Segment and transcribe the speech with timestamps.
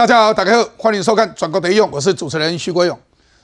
[0.00, 2.98] 大家好，打开后欢迎收看《转国得用》，我是主持人徐国勇。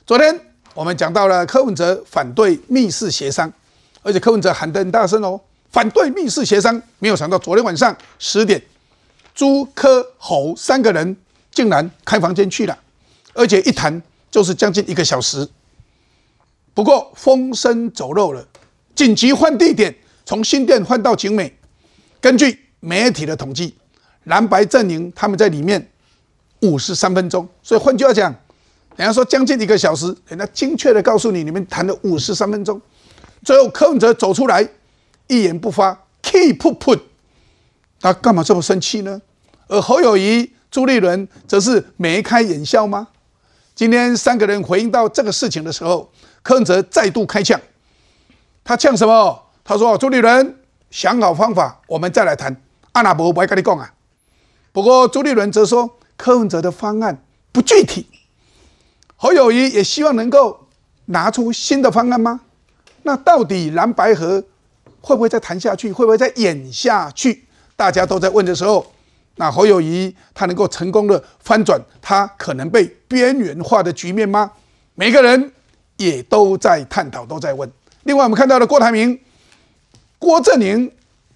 [0.07, 0.35] 昨天
[0.73, 3.53] 我们讲到了柯文哲反对密室协商，
[4.01, 5.39] 而且柯文哲喊得很大声哦，
[5.69, 6.81] 反对密室协商。
[6.97, 8.59] 没有想到昨天晚上十点，
[9.35, 11.15] 朱、柯、侯三个人
[11.51, 12.75] 竟然开房间去了，
[13.35, 14.01] 而且一谈
[14.31, 15.47] 就是将近一个小时。
[16.73, 18.43] 不过风声走漏了，
[18.95, 19.95] 紧急换地点，
[20.25, 21.55] 从新店换到景美。
[22.19, 23.75] 根据媒体的统计，
[24.23, 25.87] 蓝白阵营他们在里面。
[26.61, 28.33] 五十三分钟，所以换句话讲，
[28.95, 32.81] 人家说将近一个小时，人家精确的告诉你，你们谈了五十三分钟，
[33.43, 34.67] 最后柯文哲走出来，
[35.27, 36.99] 一言不发，keep put，
[38.01, 39.21] 他干嘛这么生气呢？
[39.67, 43.09] 而侯友谊、朱立伦则是眉开眼笑吗？
[43.75, 46.11] 今天三个人回应到这个事情的时候，
[46.41, 47.61] 柯文哲再度开呛，
[48.63, 49.43] 他呛什么？
[49.63, 50.57] 他说：“朱立伦
[50.89, 52.59] 想好方法，我们再来谈。”
[52.93, 53.93] 阿那伯不爱跟你讲啊。
[54.71, 55.93] 不过朱立伦则说。
[56.17, 58.07] 柯文哲的方案不具体，
[59.15, 60.67] 侯友谊也希望能够
[61.05, 62.41] 拿出新的方案吗？
[63.03, 64.43] 那到底蓝白河
[64.99, 65.91] 会不会再谈下去？
[65.91, 67.45] 会不会再演下去？
[67.75, 68.91] 大家都在问的时候，
[69.35, 74.51] 那侯友谊他能够成功的翻转他可能被边缘化的局面吗？
[74.95, 75.53] 每个人
[75.97, 77.71] 也都在探讨，都在问。
[78.03, 79.19] 另外，我们看到了郭台铭、
[80.17, 80.91] 郭正宁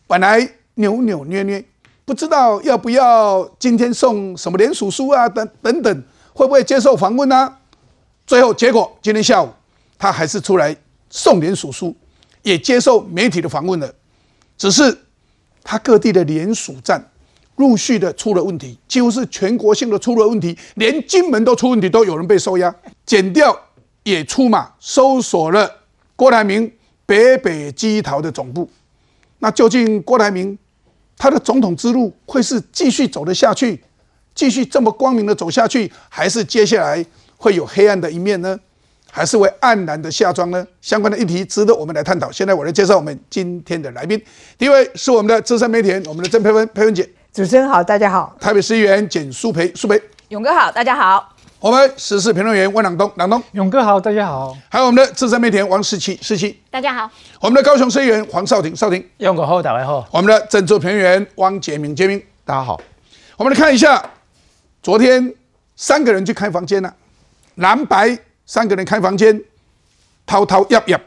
[0.07, 1.63] 本来扭扭捏捏。
[2.11, 5.29] 不知道要不要今天送什么联署书啊？
[5.29, 7.55] 等等等，会不会接受访问呢？
[8.27, 9.47] 最后结果，今天下午
[9.97, 10.75] 他还是出来
[11.09, 11.95] 送联署书，
[12.41, 13.89] 也接受媒体的访问了。
[14.57, 15.05] 只是
[15.63, 17.01] 他各地的联署站
[17.55, 22.75] 陆续的出了问题，几乎是全国性的出了问题，连金门都出问题，都有人被收押。
[23.05, 23.57] 检调
[24.03, 25.77] 也出马搜索了
[26.17, 26.69] 郭台铭
[27.05, 28.69] 北北基桃的总部。
[29.39, 30.57] 那究竟郭台铭？
[31.21, 33.79] 他的总统之路会是继续走得下去，
[34.33, 37.05] 继续这么光明的走下去，还是接下来
[37.37, 38.59] 会有黑暗的一面呢？
[39.11, 40.65] 还是会黯然的下庄呢？
[40.81, 42.31] 相关的议题值得我们来探讨。
[42.31, 44.19] 现在我来介绍我们今天的来宾，
[44.57, 47.07] 第一位是我们的资深媒体人，我们的郑佩芬，佩芬姐。
[47.31, 48.35] 主持人好，大家好。
[48.39, 50.01] 台北市议员简淑培，淑培。
[50.29, 51.30] 勇哥好，大家好。
[51.61, 53.39] 我们时事评论员温朗东，朗东。
[53.51, 54.57] 勇哥好，大家好。
[54.67, 56.59] 还有我们的资深媒体人王世奇，世奇。
[56.71, 57.07] 大家好。
[57.39, 59.07] 我们的高雄市议员黄少廷，少廷。
[59.17, 60.03] 勇哥好，大家好。
[60.09, 62.19] 我们的政治评论员汪杰明，杰明。
[62.43, 62.81] 大家好。
[63.37, 64.03] 我们来看一下，
[64.81, 65.35] 昨天
[65.75, 66.91] 三个人去开房间了，
[67.53, 68.17] 蓝白
[68.47, 69.39] 三个人开房间，
[70.25, 70.99] 滔滔要要，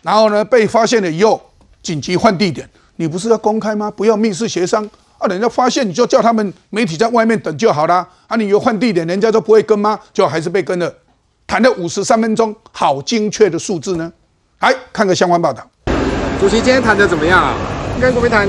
[0.00, 1.50] 然后呢被发现了以后，
[1.82, 2.66] 紧急换地点。
[2.96, 3.90] 你不是要公开吗？
[3.90, 4.88] 不要密室协商。
[5.22, 5.28] 啊！
[5.28, 8.06] 人家发现你就叫他们媒体在外面等就好啦。
[8.26, 9.98] 啊，你又换地点，人家都不会跟吗？
[10.12, 10.92] 就还是被跟了。
[11.46, 14.12] 谈了五十三分钟，好精确的数字呢。
[14.60, 15.64] 来看个相关报道。
[16.40, 17.54] 主席今天谈的怎么样啊？
[18.00, 18.48] 跟国民谈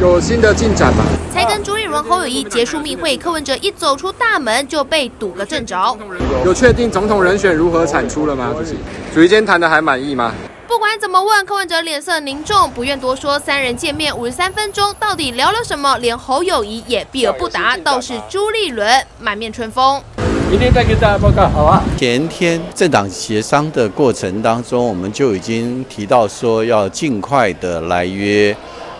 [0.00, 1.04] 有新的进展吗？
[1.32, 5.96] 才跟朱立伦、侯友谊结束密会，柯文哲一走出大门就被堵个正着。
[6.44, 8.54] 有确定总统人选如何产出了吗？
[8.56, 8.76] 主席，
[9.14, 10.32] 主席今天谈的还满意吗？
[10.74, 13.38] 不管怎么问，柯文哲脸色凝重，不愿多说。
[13.38, 15.96] 三人见面五十三分钟，到底聊了什么？
[15.98, 17.76] 连侯友谊也避而不答。
[17.76, 20.02] 倒是朱立伦满面春风。
[20.50, 21.80] 明天再跟大家报告，好啊。
[21.96, 28.54] 前天政党协商的过程当中，我们就已经提到说要尽快的来约，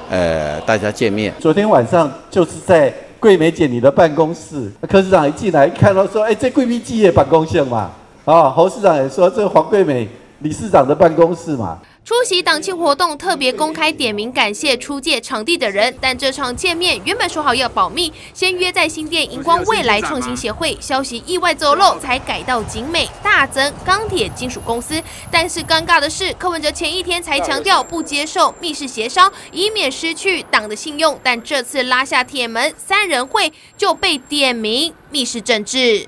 [0.08, 1.34] 呃，大家见面。
[1.40, 7.90] 昨天晚上就是在桂梅姐你的办公室，柯市长一进来看到说，哎，这贵宾基业办公室嘛，
[8.24, 10.08] 啊，侯市长也说这黄桂梅。
[10.44, 11.78] 理事长的办公室嘛。
[12.04, 25.02] 出席党庆活动，特别公开点名感谢出借场地的人，但这场见面原本说好要保密，先约在新店荧光未来创新协会，消息意外走漏，才改到景美大增钢铁金属公司。
[25.30, 36.06] 但是尴尬的是，柯文哲前一天才强调不接受密室协商，以免失去党的信用，但这次拉下铁门三人会就被点名密室政治。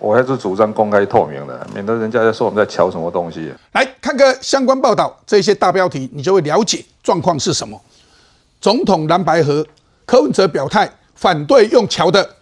[0.00, 3.52] 我还是主张公开透明的，免得人家在说我们在瞧什么东西。
[3.72, 7.80] 来看个相关报道，这些大标题你就会了解状况是什么。
[8.60, 9.66] 总统蓝白河，
[10.06, 12.36] 柯文哲表态反对用桥的，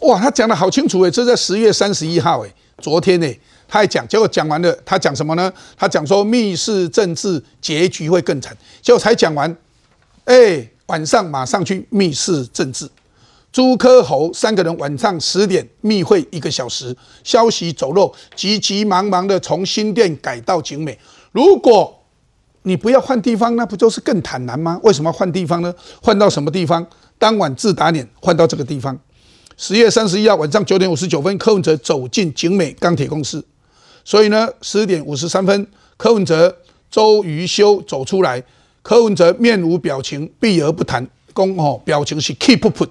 [0.00, 3.26] 哇，他讲的好清楚诶，这在十月三十一号诶，昨天呢，
[3.68, 5.52] 他还讲，结果讲完了，他讲什么呢？
[5.76, 9.56] 他讲说密室政治结局会更惨，结果才讲完，
[10.24, 12.88] 哎，晚上马上去密室政治。
[13.52, 20.96] 朱科侯三个人晚上十点密会一个小时，消息走漏，急急忙忙的从新店改到景美。
[21.32, 22.00] 如果
[22.62, 24.78] 你不要换地方，那不就是更坦然吗？
[24.84, 25.74] 为什么换地方呢？
[26.00, 26.86] 换到什么地方？
[27.18, 28.96] 当晚自打脸，换到这个地方。
[29.56, 33.44] 十月三十一号晚上九点五十九分，柯文哲走进景美钢铁公司。
[34.04, 36.56] 所以呢，十点五十三分，柯文哲、
[36.88, 38.42] 周瑜修走出来，
[38.82, 42.86] 柯文哲面无表情，避而不谈，公哦表情是 keep 不。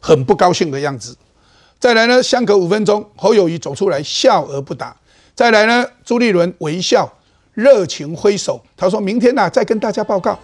[0.00, 1.16] 很不高兴的样子，
[1.78, 4.96] 再来呢，相隔五分钟，侯友谊走出来笑而不答。
[5.34, 7.10] 再来呢，朱立伦微笑，
[7.54, 10.38] 热情挥手，他说明天呐、再跟大家报告。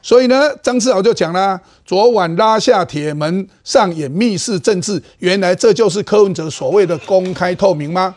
[0.00, 8.14] 所以呢，张志豪就讲啦，昨晚拉下铁门上演密室政治，原来这就是柯文哲所谓的公开透明吗？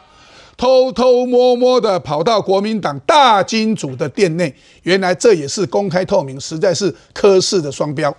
[0.58, 4.54] 偷偷摸摸的跑到国民党大金主的店内，
[4.84, 8.16] 原来这也是公开透明，实在是柯氏的双标。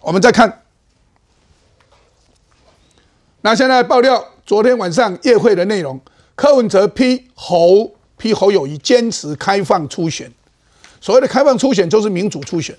[0.00, 0.61] 我们再看，
[3.44, 6.00] 那现在爆料昨天晚上夜会的内容，
[6.36, 10.30] 柯文哲批侯批侯友谊坚持开放初选，
[11.00, 12.76] 所谓的开放初选就是民主初选。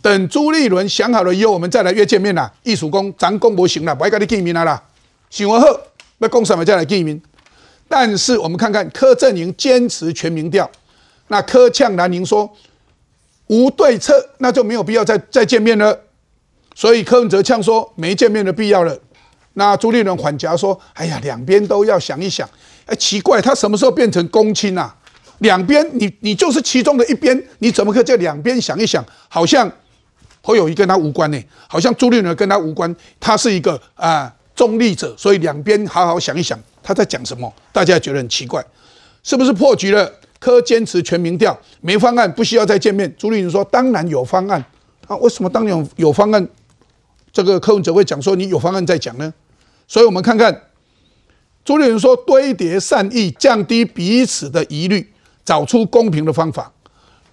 [0.00, 2.50] 等朱立伦想好了以后，我们再来约见面啦。
[2.62, 4.82] 艺术工咱公不行了，不爱跟你见面啦啦。
[5.28, 5.78] 想完后
[6.18, 7.20] 要公什么再来见面。
[7.86, 10.68] 但是我们看看柯阵营坚持全民调，
[11.28, 12.50] 那柯呛南宁说
[13.48, 16.00] 无对策，那就没有必要再再见面了。
[16.74, 18.98] 所以柯文哲呛说没见面的必要了。
[19.54, 22.48] 那朱立伦缓颊说：“哎呀，两边都要想一想。
[22.86, 24.94] 哎，奇怪，他什么时候变成公亲啊？
[25.38, 29.04] 两边你你就是其中的一边，你怎么可以在两边想一想？
[29.28, 29.70] 好像
[30.40, 38.64] 侯友谊跟他无关呢、好像朱立伦跟他无关，他是一个啊、中立者，所以两边好好想一想他在讲什么，大家觉得很奇怪，
[39.22, 40.10] 是不是破局了？
[40.38, 43.12] 柯坚持全民调，没方案不需要再见面。
[43.16, 44.64] 朱立伦说：当然有方案
[45.06, 46.48] 啊，为什么当年有有方案？
[47.32, 49.32] 这个柯文哲会讲说你有方案再讲呢？
[49.92, 50.68] 所以我们看看
[51.66, 55.12] 朱立伦说堆叠善意，降低彼此的疑虑，
[55.44, 56.72] 找出公平的方法。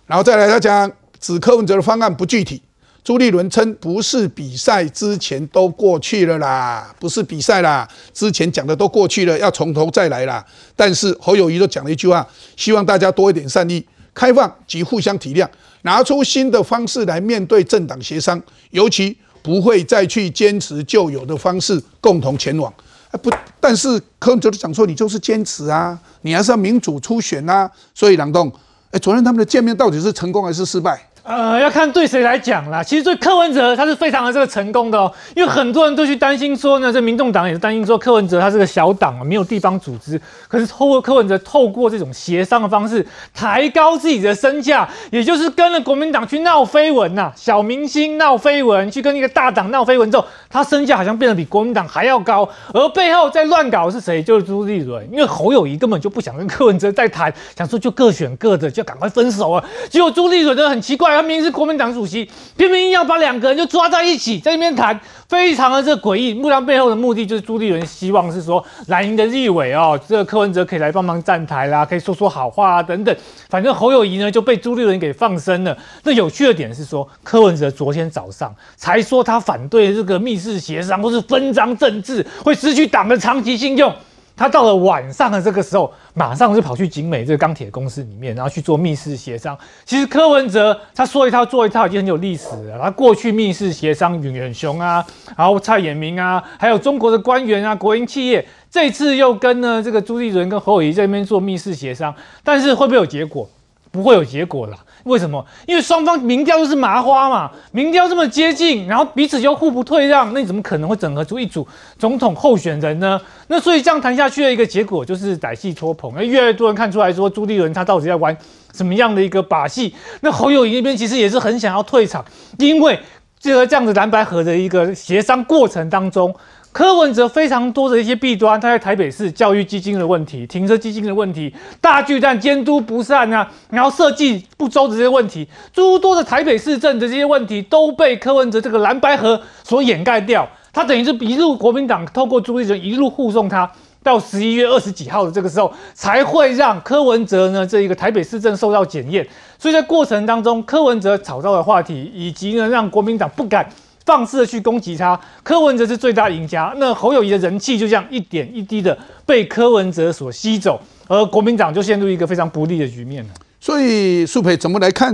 [0.06, 0.92] 然后再来他讲
[1.22, 2.62] 指柯文哲的方案不具体，
[3.02, 10.46] 朱立伦称不是比赛之前都过去了啦，不是比赛啦，之前讲的都过去了，要从头再来啦。
[10.76, 12.28] 但是侯友谊都讲了一句话，
[12.58, 15.48] 希望大家多一点善意、开放及互相体谅，
[15.84, 22.72] 拿出新的方式来面对政党协商，尤其不会再去坚持旧有的方式共同前往。
[23.12, 27.70] 啊不，但是柯文哲就讲说，你就是坚持啊，你还是要民主初选啊。
[27.96, 28.52] 所以朗栋，
[28.92, 31.09] 哎，昨天他们的见面到底是成功还是失败？
[31.30, 32.82] 呃，要看对谁来讲啦。
[32.82, 40.20] 其实对柯文哲他是非常的这个成功的哦，因为很多人都去担心说呢，这民众党也是担心说柯文哲他是个小党啊，没有地方组织。
[40.48, 52.50] 可是透过柯文哲透过这种协商的方式，抬高自己的身价，也就是跟了国民党去闹绯闻呐、小明星闹绯闻，去跟一个大党闹绯闻之后，他身价好像变得比国民党还要高。
[52.74, 54.24] 而背后在乱搞是谁？
[54.24, 59.64] 就是朱立伦，因为侯友谊根本就不想跟柯文哲再谈，想说就各选各的，就赶快分手啊。
[59.92, 66.34] 结果朱立伦呢很奇怪，明明是国民党主席，偏偏硬要把两个人就抓在一起，在那边谈，非常的这诡异。
[66.34, 73.16] 幕僚背后的目的就是朱立伦希望是说蓝营的立委哦，这个柯文哲可以来帮忙站台啦，可以说说好话啊等等。
[73.50, 75.78] 反正侯友谊呢就被朱立伦给放生了。
[76.04, 83.94] 那有趣的点是说，柯文哲昨天早上才说他反对这个密室协商或是分赃政治，会失去党的长期信用。
[84.40, 89.58] 他到了晚上的这个时候，马上就跑去景美这个钢铁公司里面，然后去做密室协商。
[89.84, 92.80] 其实柯文哲他说一套做一套，已经很有历史了。
[92.82, 95.06] 他过去密室协商윤远雄啊，
[95.36, 103.50] 然后蔡衍明啊，还有中国的官员啊，国营企业，这次又跟呢这个朱立伦跟侯友谊这边做密室协商，但是会不会有结果？
[103.92, 104.78] 不会有结果啦。
[105.04, 105.46] 为什么？
[105.66, 111.68] 因为双方民调都是麻花嘛，民调这么接近，然后彼此又互不退让，那你怎么可能会整合出一组
[111.98, 113.20] 总统候选人呢？
[113.48, 118.36] 那所以这样谈下去的一个结果就是歹戏拖棚，越来越多人看出来说朱立伦他到底在玩
[118.74, 119.94] 什么样的一个把戏？
[120.22, 122.24] 那侯友谊那边其实也是很想要退场，
[122.58, 123.00] 因为
[123.40, 126.36] 这个这样子蓝白河的一个协商过程当中。
[126.72, 140.48] 柯文哲非常多的一些弊端，他在台北市教育基金的问题、停车基金的问题、大巨蛋监督不善啊，然后设计不周的这些问题，诸多的台北市政的这些问题都被柯文哲这个蓝白河所掩盖掉。
[140.72, 143.70] 他等于是一路国民党透过朱立伦一路护送他。
[144.02, 149.28] 到十一月二十几号的这个时候，才会让柯文哲呢这一个台北市政受到检验。
[149.58, 153.70] 所以在过程当中，柯文哲炒到的话题，以及呢让国民党不敢
[154.10, 156.74] 放肆的去攻击他，柯文哲是最大赢家。
[156.78, 163.30] 那侯友谊的人气就这样一点一滴的被柯文哲所吸走，而国民党就陷入一个非常不利的局面了。
[163.60, 165.14] 所以苏培怎么来看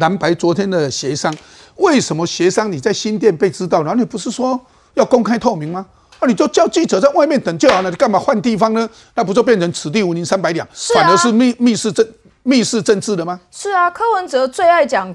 [0.00, 1.32] 蓝白昨天的协商？
[1.76, 4.60] 为什么协商你在新店被知道，然后你不是说
[4.94, 5.86] 要公开透明吗？
[6.18, 8.90] 啊，你就叫记者在外面等就好了，你干嘛换地方呢？
[9.14, 12.04] 那不就变成此地无银三百两，啊反而是密密室政
[12.42, 13.38] 密室政治的吗？
[13.52, 15.14] 是啊，柯文哲最爱讲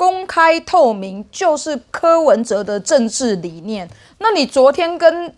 [0.00, 3.86] 公开透明，就是柯文哲的政治理念。
[4.16, 5.34] 那你昨天跟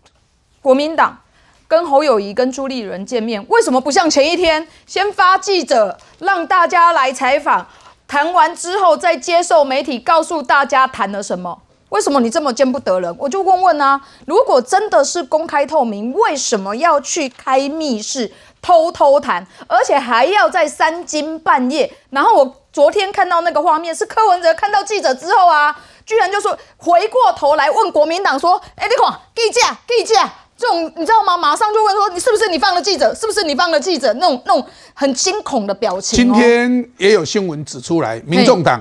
[0.61, 1.19] 国民党、
[1.67, 7.67] 跟侯友谊、跟朱立伦见面，为什么不像前一天先发记者，让大家来采访，
[8.07, 11.63] 谈完之后再接受媒体告诉大家谈了什么？
[11.89, 13.13] 为什么你这么见不得人？
[13.19, 18.31] 我就问问啊，如果真的是公开透明，为什么要去开密室
[18.63, 21.93] 偷偷谈，而且还要在三更半夜？
[22.11, 25.77] 然后我昨天看到那个画面，是柯文哲看到记者之后啊，
[26.07, 30.15] 居然就说回过头来问国民党说：“哎，你看记者，记者。”
[30.55, 31.37] 这种你知道吗？
[31.37, 33.13] 马上就问说你是不是你放了记者？
[33.15, 34.13] 是不是你放了记者？
[34.15, 34.65] 那种那种
[34.95, 36.17] 很惊恐的表情。
[36.17, 38.81] 今天也有新闻指出来，民众党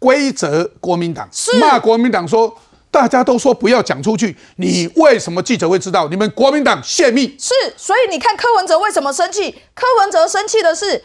[0.00, 1.28] 规则国民党
[1.60, 2.52] 骂国民党说，
[2.90, 6.08] 大家都说不要讲出去，你为什么记者会知道？
[6.08, 9.62] 你们国民党泄密是，所以你看柯文哲为什么生气？
[9.74, 11.04] 柯文哲生气的是。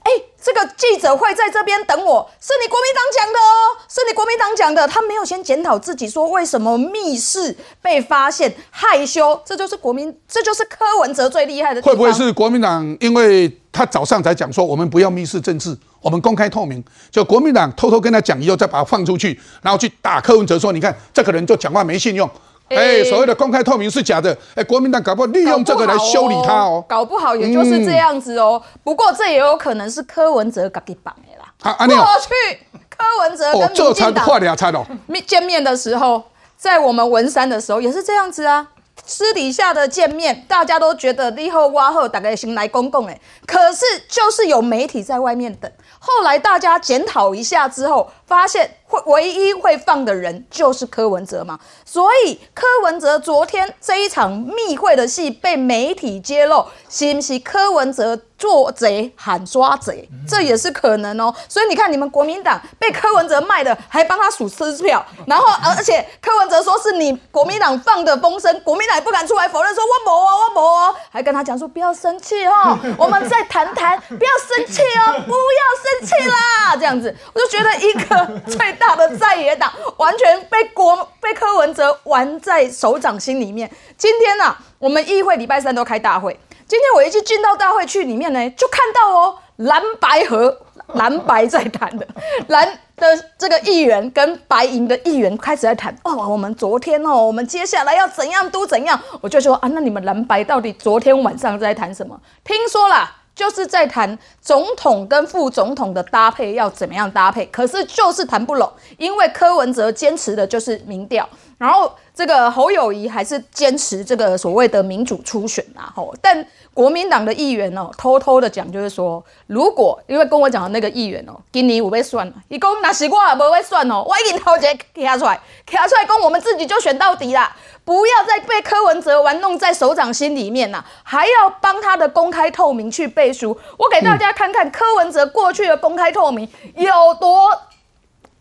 [0.00, 0.10] 哎，
[0.42, 4.86] 这个记者会在这边等我，是你国民党讲的哦，是你国民党讲的。
[4.86, 11.80] 他没有先检讨自己，说为什么密室被发现害羞，这就是国民，这就是柯文哲最厉害的。
[11.80, 12.96] 会不会是国民党？
[13.00, 16.84] 因为他早上才讲说，我们不要密室政治，我们公开透明。
[17.10, 22.30] 就国民党偷偷跟他讲以后，再把他放出去，然后去打柯文哲，说你看这个人就讲话没信用。
[22.68, 24.36] 哎，所谓的公开透明是假的。
[24.54, 26.84] 哎，国民党搞不好利用这个来修理他哦。
[26.88, 28.60] 搞不好也就是这样子哦。
[28.82, 31.52] 不过这也有可能是柯文哲自己绑的啦。
[31.60, 34.86] 啊，过去柯文哲跟民进党
[35.26, 36.22] 见面的时候，
[36.56, 38.68] 在我们文山的时候也是这样子啊。
[39.06, 45.70] 私底下的见面，大家都觉得立后挖后大概行来公共哎，可是就是有媒体在外面等。
[45.98, 48.70] 后来大家检讨一下之后，发现
[49.06, 51.58] 唯一会放的人就是柯文哲嘛。
[51.84, 58.20] 所以柯文哲昨天这一场密会的戏被媒体揭露，是不是柯文哲？
[58.36, 61.34] 做贼喊抓贼，这也是可能哦。
[61.48, 83.70] 所以你看，你们国民党被柯文哲卖的，还帮他数支票，然后而且柯文哲说是你国民党放的风声，国民党也不敢出来否认，说我没哦，我没哦，还跟他讲说不要生气哦， 我们再谈谈，不要生气哦，不要生气啦，这样子，我就觉得一个最大的在野党完全被国被柯文哲玩在手掌心里面。
[83.96, 86.38] 今天呢，我们议会礼拜三都开大会。
[86.66, 90.60] 今天我一去进到大会去里面呢，就看到哦，蓝白和
[90.94, 92.06] 蓝白在谈的，
[92.48, 92.66] 蓝
[92.96, 93.06] 的
[93.38, 102.18] 这个议员跟白银的议员开始在谈哦，我们昨天哦，我们接下来要怎样都怎样，我就说啊，那你们蓝白到底昨天晚上在谈什么？
[102.44, 111.28] 听说啦，就是在谈总统跟副总统的搭配要怎么样搭配，可是就是谈不拢，因为柯文哲坚持的就是民调。
[111.56, 116.12] 然后这个侯友谊还是坚持这个所谓的民主初选啊，吼！
[116.20, 133.58] 但国民党的议员哦，偷偷的讲，就是说，如果因为跟我讲的那个议员哦，今年有被算了，一共那是我不会算哦，我已经头前卡出来，卡出来，讲我们自己就选到底啦，不要再被柯文哲玩弄在手掌心里面呐，还要帮他的公开透明去背书。
[133.78, 137.50] 我给大家看看柯文哲过去的公开透明有多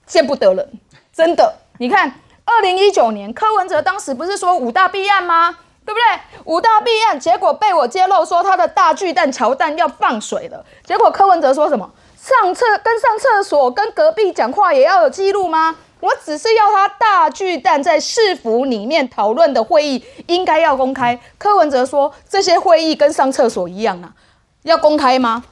[0.05, 0.71] 见不得人，
[1.13, 2.19] 真的，你看。
[2.45, 5.59] 二零一九年，柯文哲当时不是说五大弊案吗？
[5.85, 6.41] 对不对？
[6.43, 10.65] 五大弊案，结果被我揭露说他的大巨蛋桥蛋要放水了。
[10.83, 11.89] 结果柯文哲说什么？
[12.19, 15.77] 上厕跟上厕所跟隔壁讲话也要有记录吗？
[16.03, 21.17] 我只是要他大巨蛋在市府里面讨论的会议应该要公开。
[21.38, 24.12] 柯文哲说这些会议跟上厕所一样啊，
[24.63, 25.45] 要公开吗？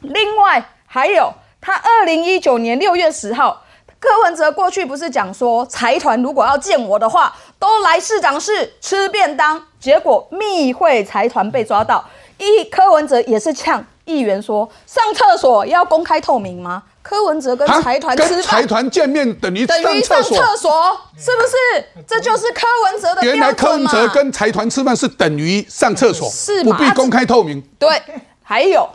[0.00, 3.62] 另外还有，他二零一九年六月十号。
[4.00, 9.64] 柯文哲过去不是讲说，财团如果要见我的话，都来市长室吃便当。
[9.78, 12.04] 结果密会财团被抓到，
[12.38, 16.82] 一柯文哲也是呛议员说，上厕所要公开透明吗？
[17.04, 22.02] 柯文哲跟财团吃财团见面等于等于上厕所，是不是？
[22.08, 27.62] 这就是柯文哲的原来柯文哲跟财团吃饭是等于上厕所，是不必公开透明。
[27.78, 28.02] 对，
[28.42, 28.88] 还有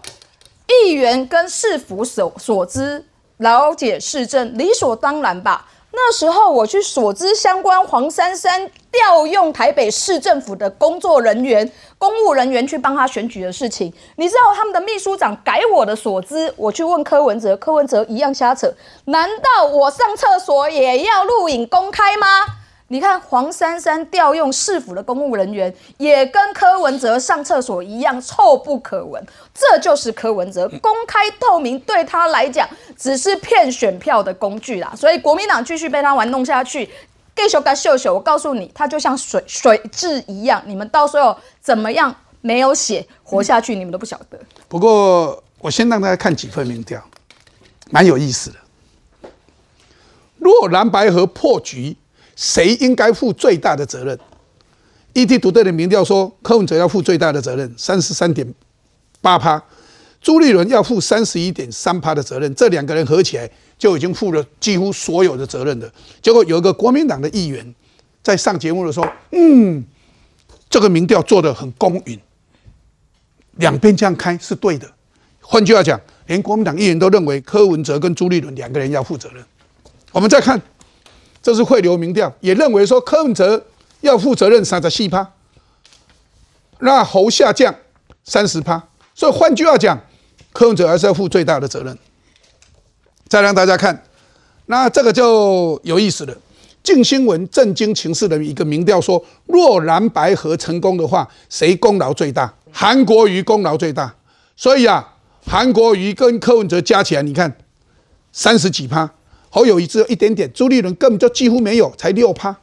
[0.84, 3.06] 议员跟市府所所知。
[3.38, 5.66] 了解市政理所当然吧？
[5.92, 18.72] 那时候我去所知相关黄珊珊调用台北市政府的工作人员、公务人员去帮他选举的事情，你知道他们的秘书长改我的所知，我去问柯文哲，柯文哲一样瞎扯。
[19.06, 22.28] 难道我上厕所也要录影公开吗？
[22.92, 29.24] 你看黄珊珊调用市府的公务人员，也跟柯文哲上厕所一样臭不可闻。
[29.54, 32.68] 这就是柯文哲公开透明，对他来讲
[32.98, 34.92] 只是骗选票的工具啦。
[34.98, 36.90] 所以国民党继续被他玩弄下去，
[37.36, 38.12] 继续给秀秀。
[38.12, 44.40] 我告诉你，他就像水水质一样，你们到时候怎么样没有血活下去，你们都不晓得。
[44.68, 47.00] 不过我先让大家看几份民调，
[47.92, 48.58] 蛮有意思的。
[50.40, 51.96] 若蓝白河破局。
[52.40, 54.18] 谁应该负最大的责任
[55.14, 58.48] ？ET 独队的民调说，柯文哲要负最大的责任，三十三点
[59.20, 59.60] 八趴；
[60.22, 62.56] 朱立伦要负三十一点三趴的责任。
[62.56, 65.92] 这两个人合起来就已经负了几乎所有的责任了。
[66.22, 67.76] 结果有一个国民党的议员
[68.24, 69.84] 在上节目的时候，嗯，
[70.70, 72.18] 这个民调做得很公允，
[73.58, 74.90] 两边这样开是对的。
[75.42, 79.44] 换句话讲，连国民党议员都认为柯文哲跟朱立伦两个人要负责任。
[80.14, 80.62] 我们再看，
[81.50, 83.66] 这是汇流民调，也认为说柯文哲
[84.02, 85.28] 要负责任三十四趴，
[86.82, 87.74] 那侯下降
[88.24, 90.00] 三十趴，所以换句话讲，
[90.54, 91.98] 柯文哲还是要负最大的责任。
[93.28, 94.04] 再让大家看，
[94.68, 96.38] 那这个就有意思了。
[96.84, 102.54] 镜新闻震惊情势的一个民调说，若蓝白合成功的话，谁功劳最大？
[102.72, 104.14] 韩国瑜功劳最大。
[104.56, 105.16] 所以啊，
[105.48, 107.58] 韩国瑜跟柯文哲加起来，你看
[108.32, 109.10] 三十几趴，
[109.50, 112.56] 侯友谊只有一点点，朱立伦根本就几乎没有，才六趴。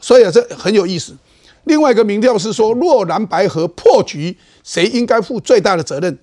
[0.00, 1.16] 所以，这很有意思。
[1.64, 6.16] 另外一个民调是说，若蓝白合破局，谁应该负最大的责任？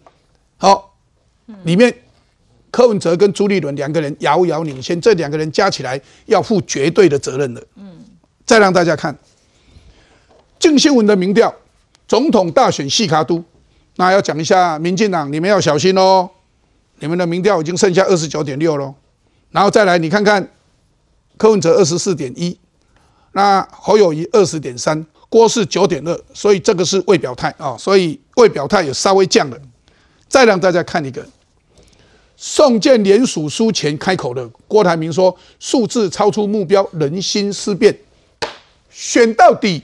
[0.57, 0.95] 好，
[1.63, 1.93] 里面
[2.71, 7.61] 柯文哲跟朱立伦两个人遥遥领先，这两个人加起来要负绝对的责任的。
[7.75, 8.03] 嗯，
[8.45, 9.17] 再让大家看，
[10.59, 11.53] 郑新闻的民调，
[12.07, 13.43] 总统大选细卡都，
[13.97, 16.29] 那要讲一下，民进党你们要小心哦，
[16.99, 18.95] 你们的民调已经剩下二十九点六喽，
[19.53, 20.45] 然后再来你看看，
[21.37, 22.59] 柯文哲二十四点一，
[23.31, 25.05] 那侯友谊二十点三。
[25.29, 29.57] 郭是九点二，所以这个是未表态啊，所以未表态也稍微降了。
[30.27, 31.25] 再让大家看一个，
[32.37, 37.97] 宋建联署书前开口的郭台铭说，数字超出目标，人心思变，
[38.91, 39.81] 选到底。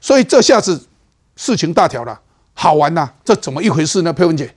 [0.00, 0.86] 所以这下子
[1.36, 2.18] 事情大条了，
[2.54, 4.10] 好玩呐，这怎么一回事呢？
[4.10, 4.54] 佩文姐，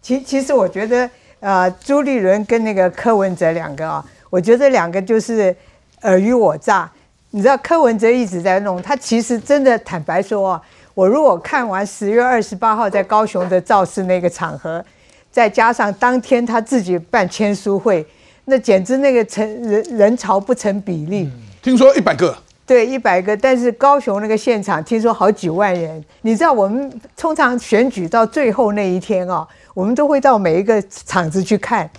[0.00, 5.54] 其其实我觉得，呃，朱立伦跟那个柯文哲两个啊，我觉得两个就是
[6.02, 6.90] 尔虞我诈。
[7.30, 10.62] 你知道柯文哲一直在弄，他其实真的坦白说啊，
[10.94, 14.84] 我如果看完十月二十八号在高雄的造势那个场合，
[15.30, 18.04] 再加上当天他自己办签书会，
[18.46, 21.30] 那简直那个成人人潮不成比例。
[21.62, 22.36] 听说一百个，
[22.70, 26.04] 对，一百个，但是高雄那个现场听说好几万人。
[26.22, 29.44] 你知道我们通常选举到最后那一天啊，
[29.74, 31.90] 我们都会到每一个场子去看，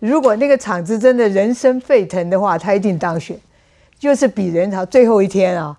[0.00, 3.34] 如果那个场子真的人声沸腾的话，他一定当选。
[3.98, 5.74] 就是比人潮最后一天啊，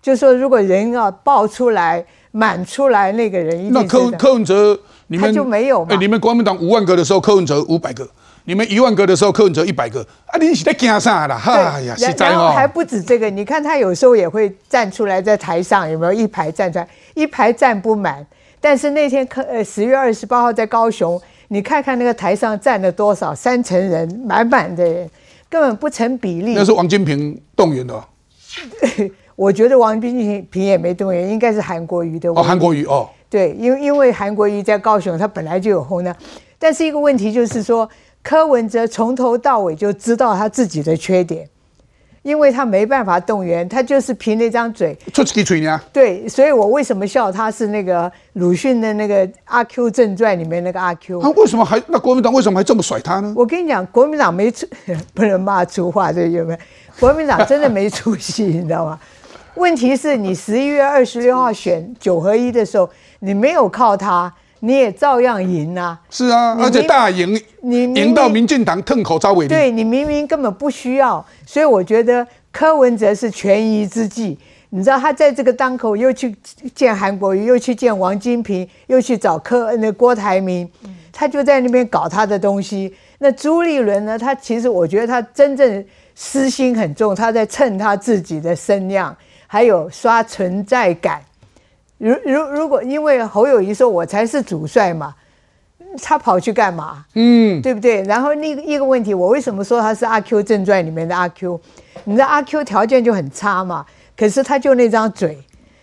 [0.00, 5.94] 就说如果人啊爆出来满出来，那个人一定那柯柯文哲你们就没有嘛？
[6.00, 8.06] 你们国民党五万个的时候，柯文哲五百个；
[8.46, 10.00] 你们一万个的时候，柯文哲一百个。
[10.26, 11.40] 啊，你是在惊啥啦？
[11.44, 13.28] 哎呀，实在哦，还不止这个。
[13.28, 16.88] 你看他有时候也会站出来在台上，有没有一排站出来？
[17.14, 18.24] 一排站不满。
[18.60, 23.34] 但是那天柯呃十月二十八号在高雄，你看看那个台上站了多少？
[23.34, 25.10] 三成人，满满的人。
[25.48, 26.54] 根本不成比例。
[26.54, 28.04] 那是王金平动员的。
[29.34, 32.30] 我觉得王金平也没动员，应该是韩国瑜的。
[32.30, 33.08] 哦，韩国瑜哦。
[33.28, 36.14] 对，因为因为韩国瑜在高雄，他本来就有红的。
[36.58, 37.88] 但是一个问题就是说，
[38.28, 41.48] 柯文哲从头到尾就知道他自己的缺点。
[42.22, 44.98] 因为他没办法动员，他就是凭那张嘴。
[45.14, 45.80] 出几嘴呢？
[45.92, 51.22] 对，所以我为什么笑他是那个鲁迅的那个《阿 Q 正传》里面那个阿 Q？
[51.22, 53.32] 他为什么还那国民党为什么还这么甩他呢？
[53.36, 54.66] 我跟你讲，国民党没出，
[55.14, 56.58] 不能骂粗话，这有没有？
[56.98, 58.98] 国民党真的没出息，你知道吗？
[59.54, 64.34] 问题是你十一月二十六号选九合一的时候，你没有靠他。
[64.60, 66.00] 你也照样赢啊！
[66.10, 69.46] 是啊，而且大赢，你赢到民进党吞口遭尾。
[69.46, 74.38] 对你明明根本不需要，所以我觉得柯文哲是权宜之计。
[74.70, 76.34] 你知道他在这个当口又去
[76.74, 80.68] 见韩国瑜，又去见王金平，又去找柯那郭台铭，
[81.12, 82.92] 他就在那边搞他的东西。
[83.18, 84.18] 那朱立伦呢？
[84.18, 89.16] 他其实我觉得他真正私心很重，他在蹭他自己的声量，
[89.46, 91.22] 还有刷存在感。
[91.98, 95.14] 如如如果因为侯友谊说我才是主帅嘛，
[96.02, 97.06] 他跑去干嘛？
[97.14, 98.02] 嗯，对不对？
[98.02, 101.58] 然后那个一个问题，我为什么说他是阿 Q 正传里面的阿 Q？
[102.04, 105.38] 你知道阿 Q 条件就很差嘛，可是他就那张嘴，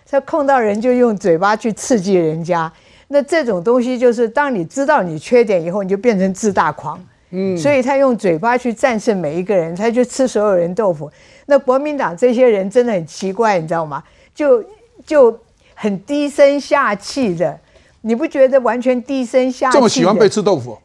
[0.08, 2.72] 他碰到人就用嘴巴去刺激人家。
[3.08, 7.04] 那这种东西就是当你知道你缺点以后，你就变成自大狂。
[7.32, 11.12] 嗯，所以他用嘴巴去战胜每一个人，他就吃所有人豆腐。
[11.48, 14.04] 那国民党这些人真的很奇怪，你知道吗？
[14.36, 14.64] 就
[15.08, 15.36] 就。
[15.74, 17.60] 很低声下气的，
[18.02, 19.74] 你不觉得完全低声下气？
[19.74, 20.78] 这么喜欢被吃豆腐？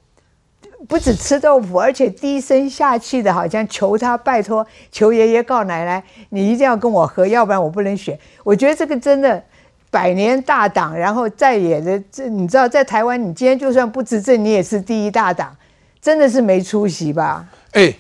[0.87, 8.19] 不止吃豆腐，而且低声下气的，好像求他拜托，求爷爷告奶奶，你一定要跟我和，要不然我不能选。
[8.45, 9.43] 我觉得这个真的
[9.91, 15.55] 百年大党，然后再也的这，你知道，在台湾，你今天就算不执政，你也是第一大党，
[16.01, 17.47] 真的是没出息吧？
[17.73, 17.93] 哎，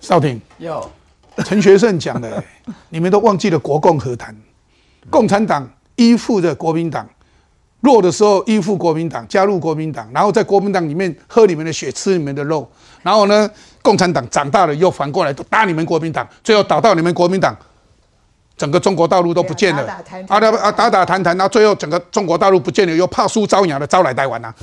[0.00, 0.90] 少廷，有
[1.44, 2.42] 陈学圣讲的，
[2.88, 4.34] 你们都忘记了国共和谈，
[5.10, 5.70] 共产党。
[5.96, 7.08] 依附的国民党，
[7.80, 12.68] 弱的时候依附国民党，加入国民党，然后在国民党里面喝你们的血，吃你们的肉，
[13.02, 13.50] 然后呢，
[13.82, 17.56] 共产党长大了又反过来打你们国民党，最后打到你们国民党，
[18.56, 24.54] 整个中国大陆都不见了，打打谈啊打打谈谈，然后最后整个中国大陆不见了，又怕输招摇的招来台湾啊，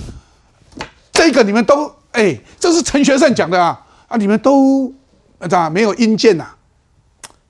[1.12, 3.86] 这个你们都哎，这是陈学圣讲的啊。
[4.10, 4.92] 啊，你们都
[5.48, 6.48] 咋没有阴见呐、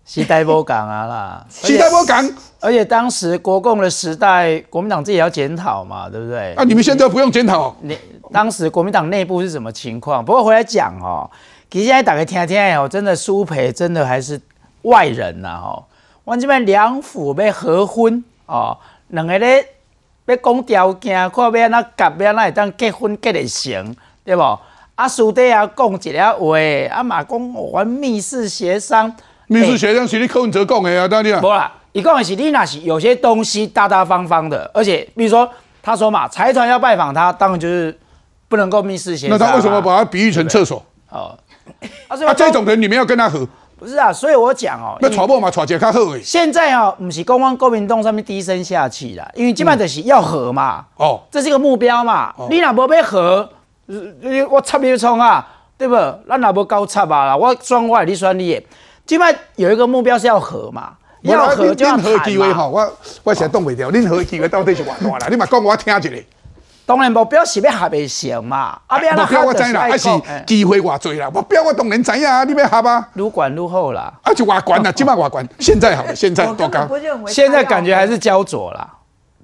[0.06, 2.30] 时代波港啊啦，时代不敢
[2.62, 6.54] 而且当时国共的时代，国民党自己也要检讨嘛，对不对？
[6.56, 7.98] 啊，你们现在不用检讨、你
[8.32, 10.24] 当时国民党内部是什么情况？
[10.24, 11.30] 不过回来讲哦，
[11.72, 14.40] 其实现在大家听听哦，真的苏培真的还是
[14.82, 15.84] 外人呐、哦。
[16.26, 19.66] 我这边两府要合婚哦，两个咧
[20.26, 24.42] 要讲条件，看要安怎夹，要安怎会当结婚结得成，对不？
[24.96, 29.16] 啊，私底下讲一个话，啊嘛讲玩密室协商，
[29.48, 35.50] 密室协商是你柯文哲讲的啊，当然啦，一共是你那是有些东西大大方方的，而且比如说
[35.84, 37.98] 他说嘛，财团要拜访他，当然就是
[38.48, 39.40] 不能够密室协商、啊。
[39.40, 40.84] 那他为什么把他比喻成厕所？
[41.10, 41.38] 哦？
[42.08, 46.22] 啊，所以啊，这种人你们要跟他合，不是啊，所以我讲哦，那传播嘛，传节较好诶。
[46.24, 52.34] 现在哦，不是公安国民党上面低声下气啦，因为基本上就是要和嘛，哦，这是一个目标嘛。
[52.50, 53.50] 你若无要和，
[53.88, 55.96] 呃我插你冲啊，对不？
[56.28, 58.64] 咱若无高插啊啦，我选我的，你选你的，
[59.06, 62.20] 基本上有一个目标是要和嘛，要和就要任何。
[62.20, 63.90] 机会吼，我我实在挡袂掉。
[63.90, 65.28] 任何机会到底是偌大啦？
[65.32, 66.10] 你嘛讲我听一下。
[66.86, 71.30] 当然目标是要合的成嘛，啊，目标我知啦，还是哎机会偌济啦。
[71.30, 73.08] 目标我当然知啊，你要合啊？
[73.14, 74.12] 愈管愈好啦。
[74.24, 75.48] 啊，就偌管啦，即摆偌管。
[75.60, 76.88] 现在好了，现在多高？
[77.28, 78.96] 现在感觉还是焦灼啦。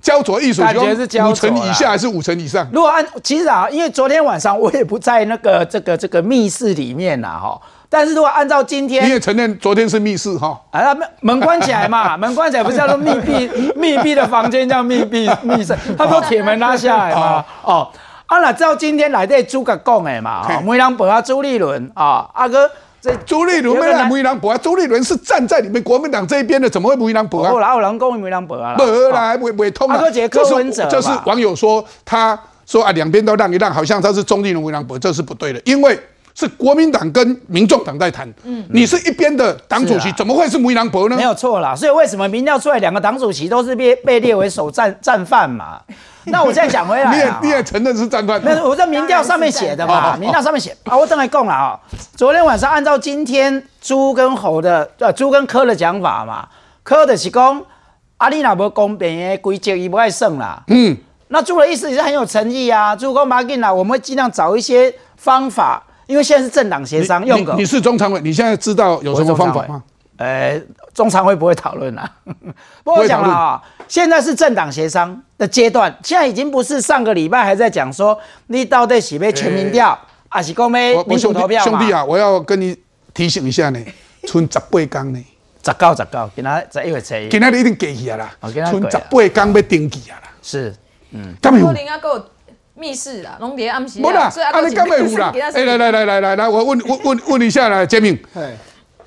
[0.02, 2.68] 焦灼艺术感觉是焦五成以下还是五成以上？
[2.72, 10.60] 如果按其实啊，因为昨天晚上我也不在那个这个这个密室里面呐哈，但是如果按照今天你也承认昨天是密室哈？
[10.72, 17.88] 啊，门门关起来嘛， 门关起来不是叫做密闭 密闭的房间叫密闭密室，他说铁门拉下来嘛，哦，
[18.28, 22.70] 啊那照今天来这诸葛讲的嘛，哈，梅兰博啊朱立伦啊，阿哥
[23.02, 27.52] 这朱立伦没来梅兰博啊，朱立伦是站在你们国民党这一边的，怎么会梅兰博啊？
[27.52, 29.96] 后来有人讲梅兰博啊，没啦，未未通啊。
[29.96, 30.90] 他说这个柯文哲嘛。
[30.90, 36.00] 这是网友说，他说啊，两边都让一让，好像他是中立人为让博，这是不对的，因为
[36.36, 38.32] 是国民党跟民众党在谈。
[38.44, 41.24] 嗯，你是一边的党主席，啊怎么会是梅兰博呢没？
[41.24, 45.80] 有错啦，所以为什么民调出来两个党主席都是被被列为首战战犯嘛？
[46.28, 48.42] 那我现在讲回来你也啊，你也承认是战犯？
[48.44, 51.80] 那我在民调上面写的嘛，民调上面写啊，我正来讲了啊。
[52.16, 56.48] 昨天晚上按照今天朱跟猴的呃朱跟柯的讲法嘛，
[56.84, 57.64] 柯的是讲
[58.18, 60.64] 啊，你若无公平的规则，伊不爱胜啦。
[60.68, 69.84] 嗯，那朱的意思也是很有诚意啊，朱公马进啦，我们会尽量找一些方法，因为现在是政党协商用个你你你是中常委，你现在知道有什么方法吗？
[70.18, 70.58] 呃，
[70.94, 72.10] 中常会不会讨论啦？
[72.84, 79.98] 不过我讲了啊，现在是政党协商的阶段，现在已经不是上个礼拜还在讲说你到底是要全民调，
[80.30, 81.80] 还是讲我要民主投票嘛？
[81.80, 82.78] 兄弟，啊，我要跟你
[83.14, 83.80] 提醒一下呢，
[84.24, 85.20] 剩十八天呢，
[85.64, 87.30] 十九十九，今仔十一月初一。
[87.30, 89.30] 今天一定过去啊啦，哦今仔剩十过啊。
[89.34, 90.74] 八天要登记啊啦，是
[91.42, 91.68] 干没有？
[91.68, 91.74] 可？
[91.74, 92.26] 能啊，够
[92.76, 95.32] 密室啦，拢伫暗时不啦，啊你干没有啦？
[95.56, 98.56] 哎，来来来来来来，我问问问问一下啦，杰明，哎，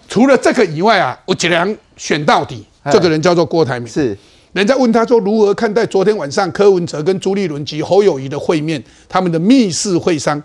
[0.08, 3.86] 除了这个以外啊，我尽量选到底，这个人叫做郭台铭。
[3.86, 4.16] 是
[4.54, 10.42] 人家问他说如何看待昨天晚上柯文哲跟朱立伦及侯友谊的会面，他们的密室会商。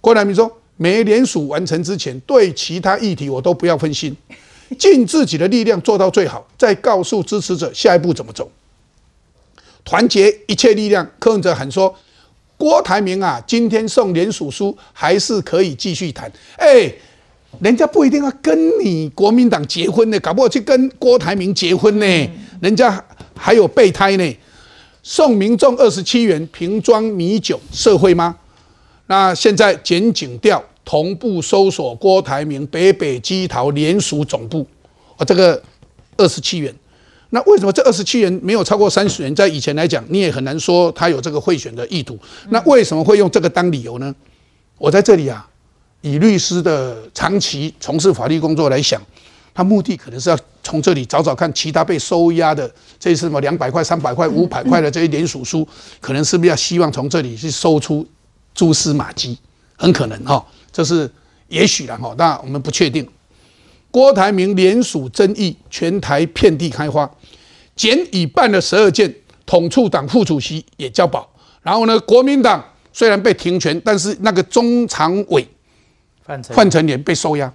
[0.00, 4.16] 郭台铭说，美联署完成之前，对其他议题我都不要分心，
[4.78, 8.50] 尽自己的力量做到最好，再告诉支持者下一步怎么走。
[9.84, 11.94] 团结一切力量，柯文哲喊说，
[12.60, 16.30] 郭台铭啊，今天送联署书还是可以继续谈。
[16.58, 16.92] 哎，
[17.58, 23.02] 人家不一定要跟你国民党结婚呢，搞不好去跟郭台铭结婚呢，人家
[23.34, 24.36] 还有备胎呢。
[25.02, 28.36] 送民众二十七元瓶装米酒，社会吗？
[29.06, 34.66] 那现在检警调同步搜索郭台铭北北基桃联署总部，
[35.16, 35.60] 哦，这个
[36.18, 36.74] 二十七元。
[37.30, 39.34] 那为什么这二十七人没有超过三十人？
[39.34, 42.18] 在以前来讲，你也很难说他有这个贿选的意图。
[42.50, 44.14] 那为什么会用这个当理由呢？
[44.78, 45.48] 我在这里啊，
[46.00, 49.00] 以律师的长期从事法律工作来想，
[49.54, 55.66] 他目的可能是要从这里找找看其他被收押的这些什么两百块、三百块、五百块的这些联署书，
[56.00, 58.06] 可能是不是要希望从这里去搜出
[58.54, 59.38] 蛛丝马迹？
[59.76, 61.10] 很可能哈、这是
[61.48, 63.08] 也许了哈，那我们不确定。
[63.90, 67.10] 郭台铭联署争议，全台遍地开花，
[67.80, 69.10] 检已办了十二件，
[69.46, 71.26] 统促党副主席也交保。
[71.62, 72.62] 然后呢，国民党
[72.92, 75.48] 虽然被停权，但是那个中常委
[76.22, 77.50] 范丞范成年被收押，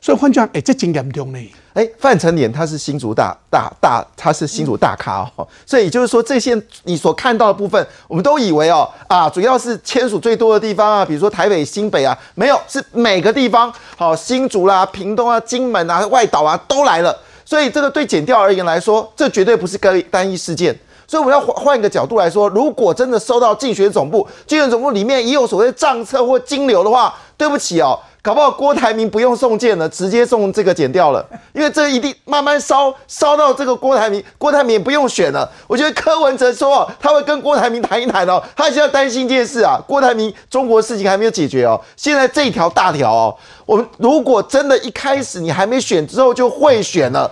[0.00, 1.52] 所以换句话，哎，这真严重呢。
[1.74, 17.12] 哎，范成年他是新竹大大大，他是新竹大咖哦，所以也就是说，这些你所看到的部分，我们都以为哦啊，主要是签署最多的地方啊，比如说台北、新北啊，没有，是每个地方，好新竹啦、屏东啊、金门啊、外岛啊都来了，
[17.46, 20.78] 所以这个对减调而言来说，这绝对不是个单一事件。
[21.06, 27.96] 所以我们要换换一个角度来说，如果真的收到竞选总部，竞选总部里面也有所谓账册或金流的话，对不起哦。
[28.26, 35.48] 搞不好郭台铭不用送件了，直接送这个剪掉了，因为这一定慢慢烧烧到这个郭台铭，郭台铭也不用选了。
[35.68, 47.30] 我觉得柯文哲说他会跟郭台铭谈一谈哦，他现在担心一件事啊，郭台铭中国事情还没有解决哦，现在这条大条哦，我们如果真的一开始你还没选之后就会选了，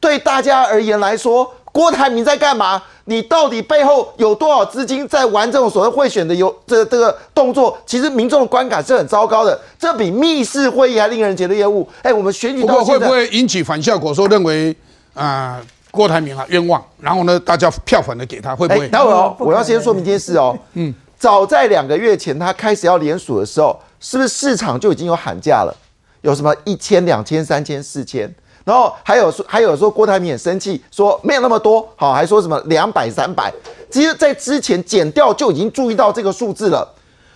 [0.00, 1.52] 对大家而言来说。
[1.72, 2.82] 郭台铭在干嘛？
[3.10, 7.76] 你到底背后有多少资金在玩这种所谓贿选的有这这个动作？
[7.84, 11.84] 其实民众的观感是很糟糕的，这比密室会议还令人觉得厌恶。
[12.02, 14.14] 哎，我们选举到会不会引起反效果？
[14.14, 14.74] 说认为
[15.12, 18.86] 啊郭台铭啊冤枉，然后呢大家票反的给他，会不会？
[18.86, 20.56] 待会哦，我要先说明一件事哦。
[20.74, 25.76] 嗯，早在两个月前他开始要联署的时候，是不是市场就已经有喊价了？
[26.20, 28.32] 有什么一千、两千、三千、四千？
[28.70, 33.52] 然后还有说，还有说郭台铭很生气，说没有那么多，好，还说什么两百、三百。
[33.90, 36.88] 其实，在之前减掉就已经注意到这个数字了，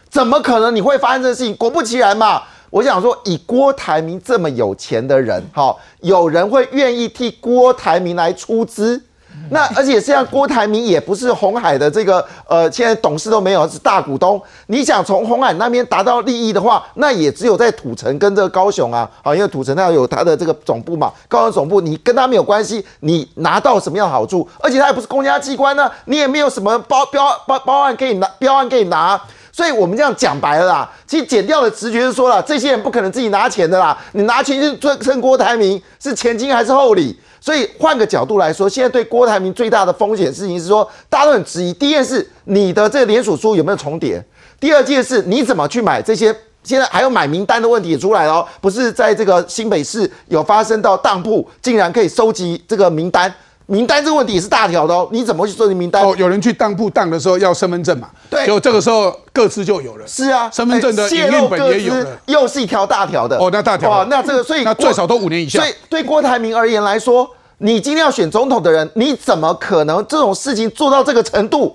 [0.09, 1.57] 怎么可能你会发生这个事情？
[1.57, 9.03] 果不其然嘛，我想说，以郭台铭这么有钱的人，好，有人会愿意替郭台铭来出资。
[9.51, 14.41] 那而且像郭台铭也不是红海的这个呃，现在董事都没有，是大股东。
[14.67, 24.49] 你想从红海那边达到利益的话，那也只有在土城跟这个高雄啊，好，因为土城那有它的这个总部嘛，高雄总部你跟他没有关系，你拿到什么样的好处？
[24.61, 29.21] 而且他也不是公家机关呢，你也没有什么包标包包案可以拿，标案可以拿。
[29.55, 37.17] 所以我们这样讲白了啦，其实减掉的直觉是说了，这些人不可能自己拿钱的啦，你拿钱就趁郭台铭是前金还是后礼？
[37.41, 41.73] 所以换个角度来说，现在对郭台铭最大的风险事情是说，大家都很质疑。
[41.75, 44.21] 第一件事，你的这个联署书有没有重叠？
[44.59, 46.35] 第二件事，你怎么去买这些？
[46.65, 53.33] 现在还有买名单的问题也出来了，不是在这个新北市有发生到当铺，竟然可以收集这个名单。
[53.67, 56.03] 名单这个问题也是大条的哦，你怎么去设定名单？
[56.03, 58.11] 哦，有人去当铺当的时候要身份证嘛？
[58.29, 60.07] 对，就这个时候各自就有了。
[60.07, 63.39] 是啊，身份证的营运本也有了，又是一条大条的。
[63.39, 65.61] 哦，那大条哇，那这个所以那最少都五年以下。
[65.61, 71.75] 所以对郭台铭而言来说，你今天要选总统的人，你怎么可能这种事情做到这个程度？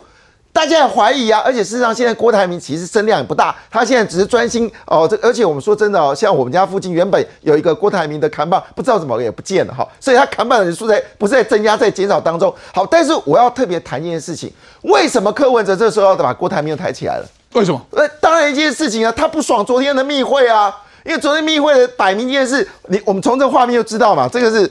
[0.59, 5.07] 大家很怀疑啊，而且事实上，现在郭台铭其实声量也不大，他现在只是专心哦。
[5.09, 9.87] 这而且我们说真的哦，像我们家附近原本有一个郭台铭的扛棒，不知道怎么也不见了哈。
[10.01, 12.53] 所以他扛棒的人数在不是在增加，在减少当中。
[12.73, 17.25] 好，但是我要特别谈一件事情，为什么柯文哲这时候要把郭台铭又抬起来了？
[17.53, 17.81] 为什么？
[17.91, 24.69] 呃，当然一件事情啊，他不爽昨天的密会啊，因为昨天密会的摆明一件事，你我们从这画面就知道嘛，这个是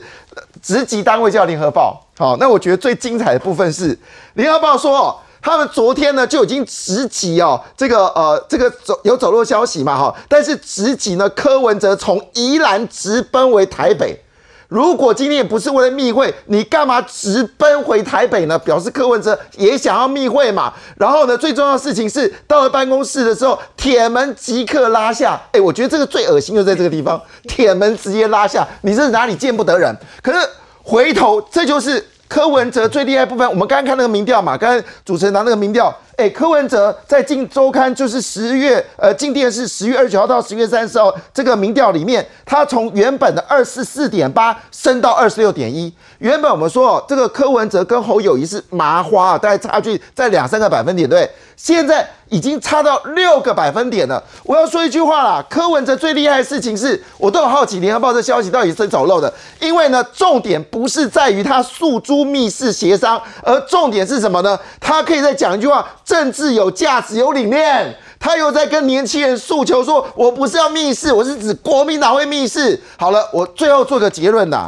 [0.61, 1.99] 职级单位叫联合报。
[2.15, 3.97] 好，那我觉得最精彩的部分是
[4.35, 5.19] 联合报说。
[5.41, 14.21] 他们昨天呢就已经直击哦，这个呃，这个走有走漏消息嘛哈，但是直击呢，柯文哲从宜兰直奔回台北。
[14.67, 18.59] 如果今天也不是为了密会，你干嘛直奔回台北呢？
[18.59, 20.71] 表示柯文哲也想要密会嘛。
[20.97, 25.41] 然后呢，最重要的事情是到了办公室的时候，铁门即刻拉下。
[25.53, 29.97] 哎，我觉得这个最恶心就在这个地方，铁门直接拉下，你是哪里见不得人？
[30.21, 30.37] 可是
[30.83, 32.05] 回头，这就是。
[32.29, 45.93] 柯文哲最厉害部分，我们刚刚看那个民调嘛，刚刚主持人拿那个民调，哎，柯文哲在《进周刊》就是十月，呃，进电视十月二十九号到十月三十号这个民调里面，他从原本的二十四点八升到二十六点一。
[46.17, 51.31] 原本我们说哦，这个柯文哲跟侯友谊是麻花啊，大概差距在两三个百分点，对。
[51.55, 54.23] 现在已经差到六个百分点了。
[54.43, 59.33] 我要说一句话啦，柯文哲最厉害的事情是，我都有好奇联合报这消息到底是走漏的。
[59.59, 64.57] 因为呢，重点不是在于他诉诸密室协商，而重点是什么呢？
[64.79, 67.95] 他可以再讲一句话：政治有价值、有理念。
[68.19, 74.67] 他又在跟年轻人诉求说：“我不是要密室，我是指国民党会密室。”好了，我最后做个结论呐，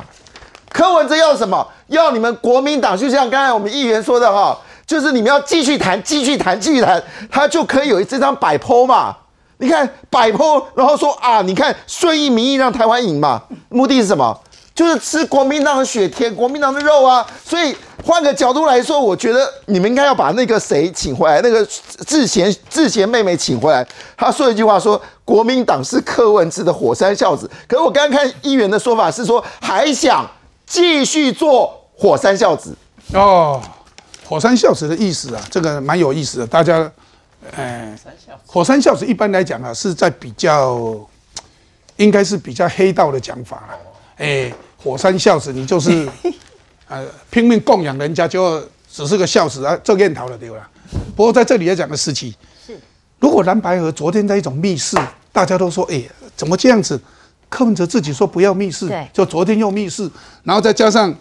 [0.70, 1.68] 柯文哲要什么？
[1.88, 4.56] 要你们国民党，就像刚才我们议员说的哈。
[4.86, 7.02] 就是你们要继续谈，继续谈，继续谈，
[7.32, 9.18] 他就可以有这张摆坡嘛？
[9.58, 13.42] 你看摆坡，然后说啊，你看顺应民意让台湾赢嘛？
[13.70, 14.40] 目的是什么？
[14.82, 17.24] 就是吃国民党的血，舔国民党的肉啊！
[17.46, 21.64] 所以换个角度来说，我觉得你们应该要把那个谁请回来，那个
[22.08, 23.88] 志贤志贤妹妹请回来。
[24.18, 27.48] 他说一句话说，国民党是柯文哲的火山孝子。
[27.68, 30.28] 可是我刚刚看议员的说法是说，还想
[30.66, 32.76] 继续做火山孝子
[33.14, 33.62] 哦。
[34.28, 36.48] 火山孝子的意思啊，这个蛮有意思的。
[36.48, 36.92] 大家，
[37.56, 37.96] 呃，
[38.48, 41.00] 火山孝子一般来讲啊，是在比较
[41.98, 43.78] 应该是比较黑道的讲法了。
[44.18, 46.08] 哎，火山孝子，你就是
[46.88, 50.68] 呃拼命供养人家，就只是个孝子啊，做烟桃了对了。
[51.16, 52.34] 不过在这里要讲个事情，
[52.66, 52.78] 是
[53.20, 54.98] 如果蓝白河昨天在一种密室，
[55.32, 56.04] 大家都说哎
[56.36, 57.00] 怎么这样子？
[57.50, 60.10] 柯文哲自己说不要密室，就昨天又密室，
[60.44, 61.14] 然后再加上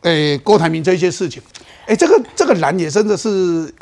[0.00, 1.42] 哎郭台铭这些事情，
[1.86, 3.28] 哎这个这个蓝也真的是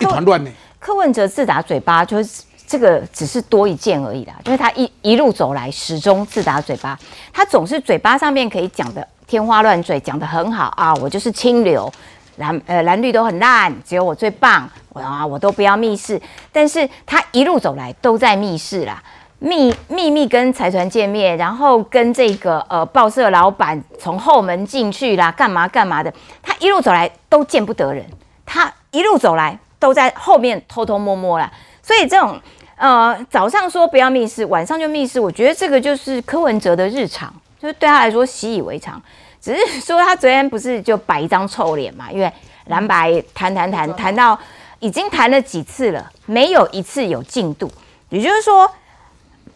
[0.00, 0.50] 一团乱呢。
[0.80, 4.34] 柯文哲自打嘴巴，就是这个只是多一件而已啦。
[4.44, 6.96] 就是他一一路走来，始终自打嘴巴，
[7.32, 10.94] 他总是嘴巴上面可以讲的天花乱坠，讲的很好啊。
[10.94, 11.92] 我就是清流，
[12.36, 16.22] 蓝呃蓝绿都很烂，只有我最棒，我啊我都不要密室。
[16.52, 19.02] 但是他一路走来都在密室啦，
[19.40, 26.14] 秘秘密跟财团见面，然后跟这个呃报社老板从后门进去啦，干嘛干嘛的。
[26.40, 28.06] 他一路走来都见不得人，
[28.46, 29.58] 他一路走来。
[29.80, 31.50] 都在后面偷偷摸摸啦。
[31.82, 32.38] 所以这种
[32.80, 39.00] 呃早上说不要密室，晚上就密室，我觉得这个就是柯文哲的日常，就是对他来说习以为常。
[39.38, 42.10] 只是说他昨天不是就摆一张臭脸嘛？
[42.10, 42.32] 因为
[42.68, 44.38] 蓝白谈谈谈谈到
[44.78, 47.70] 已经谈了几次了，没有一次有进度，
[48.08, 48.70] 也就是说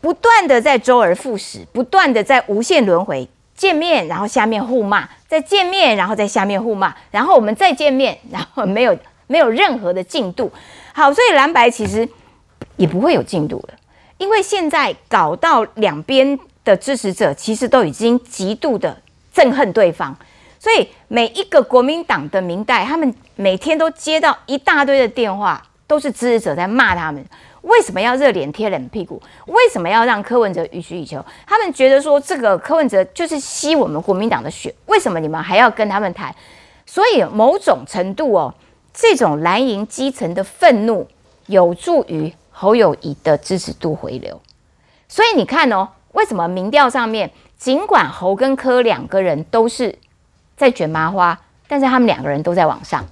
[0.02, 8.94] 不断的在周而复始，不断的在无限轮回，见面然后下面互骂，再见面然后在下面互骂，然后我们再见面，然后没有。
[9.26, 10.52] 没有任何的进度，
[10.92, 12.06] 好，所以蓝白其实
[12.76, 13.74] 也不会有进度了，
[14.18, 18.96] 因为现在搞到两边的支持者其实都已经极度的
[19.34, 20.16] 憎恨对方，
[20.58, 27.24] 所以每一个国民党的民代，他们每天都接到一大堆的电话，都是支持者在骂他们，
[27.62, 29.22] 为什么要热脸贴冷屁股？
[29.46, 31.24] 为什么要让柯文哲予取予求？
[31.46, 36.34] 他们觉得说这个柯文哲就是吸我们国民党的血，为什么你们还要跟他们谈？
[36.87, 38.54] 所以某种程度哦。
[38.96, 41.04] 这种蓝营基层的愤怒
[41.46, 44.40] 有助于侯友谊的支持度回流，
[45.08, 49.98] 所以你看哦，为什么民调上面尽管侯跟柯两个人都是
[50.56, 53.04] 在卷麻花，但是他们两个人都在往上。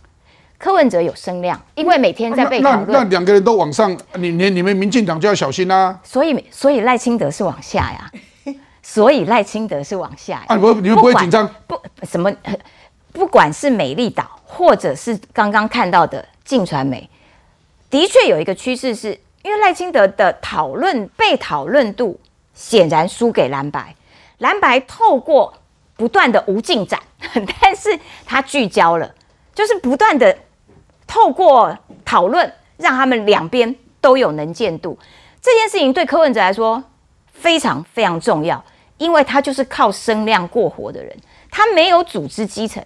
[0.58, 2.86] 柯文哲有声量，因为每天在被讨论。
[2.86, 5.98] 那那两个人都往上，你你你们民进党就要小心啦。
[6.04, 10.44] 所以所以赖清德是往下呀，所以赖清德是往下。
[10.46, 11.50] 啊，不，你们不会紧张？
[11.66, 12.32] 不，什么？
[13.12, 17.10] 不管是美丽岛，或者是刚刚看到的晋传媒，
[17.90, 22.18] 的确有一个趋势，是因为赖清德的讨论被讨论度
[22.54, 23.94] 显然输给蓝白，
[24.38, 25.54] 蓝白透过
[25.96, 27.00] 不断的无进展，
[27.60, 29.14] 但是他聚焦了，
[29.54, 30.36] 就是不断的
[31.06, 34.98] 透过讨论，让他们两边都有能见度。
[35.40, 36.82] 这件事情对柯文哲来说
[37.32, 38.64] 非常非常重要，
[38.98, 41.16] 因为他就是靠声量过活的人，
[41.50, 42.84] 他没有组织基层。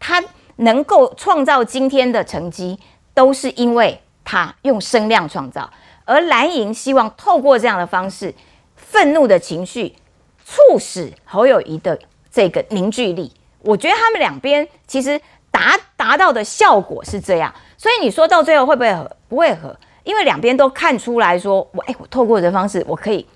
[0.00, 0.22] 他
[0.56, 2.78] 能够创造今天的成绩，
[3.14, 5.68] 都是因为他用声量创造。
[6.08, 8.34] 而蓝营希望透过这样的方式，
[8.74, 9.94] 愤怒的情绪
[10.42, 11.98] 促使侯友谊的
[12.32, 13.30] 这个凝聚力。
[13.60, 17.54] 我觉得他们两边其实达达到的效果是这样。
[17.76, 19.16] 所以你说到最后会不会和？
[19.28, 23.26] 不会和，因为两边都看出来说，我哎，我透过这方式，我可以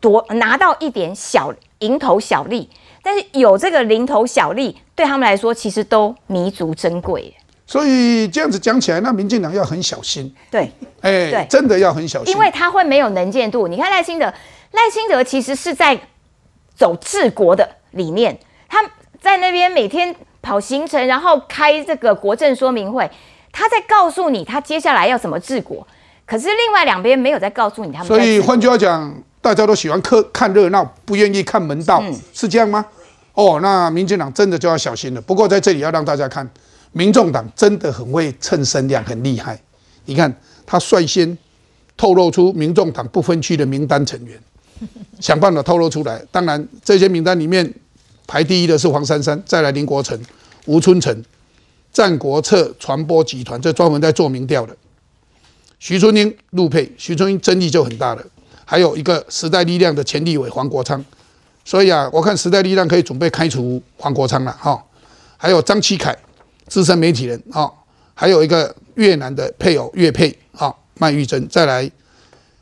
[0.00, 2.68] 夺拿到一点小蝇头小利。
[3.02, 7.32] 但是有这个零头小利，对他们来说其实都弥足珍贵。
[7.70, 10.34] 所以这样子讲起来，那民进党要很小心。
[10.50, 13.68] 对，哎，对，真的要很小心，因为他会没有能见度。
[13.68, 14.26] 你看赖清德，
[14.72, 15.96] 赖清德其实是在
[16.74, 18.36] 走治国的理念，
[18.68, 18.82] 他
[19.20, 23.08] 在那边每天跑行程，然后开这个国政说明会，
[23.52, 25.86] 他在告诉你他接下来要怎么治国。
[26.26, 28.08] 可是另外两边没有在告诉你他们。
[28.08, 29.22] 所以换句话讲。
[29.42, 32.04] 大家都喜欢看看热闹，不愿意看门道，
[32.34, 32.84] 是这样吗？
[33.32, 35.20] 哦，那民进党真的就要小心了。
[35.22, 36.46] 不过在这里要让大家看，
[36.92, 39.60] 民众党真的很会蹭声量，很厉害。
[40.06, 40.34] 你看
[40.66, 41.36] 他率先
[41.96, 44.40] 透露出民众党不分区的名单成员，
[45.20, 46.20] 想办法透露出来。
[46.30, 47.72] 当然，这些名单里面
[48.26, 50.18] 排第一的是黄珊珊，再来林国成、
[50.66, 51.24] 吴春成、
[51.92, 54.76] 战国策传播集团，这专门在做民调的。
[55.78, 58.24] 徐春英、陆配，徐春英争议就很大了。
[58.64, 61.04] 还有一个时代力量的前立委黄国昌，
[61.64, 64.80] 所以啊，我看时代力量可以准备开除黄国昌了哈。
[65.36, 66.16] 还有张启凯，
[66.70, 67.68] 资深媒体人啊，
[68.14, 71.90] 还有一个越南的配偶岳佩啊，麦玉珍，再来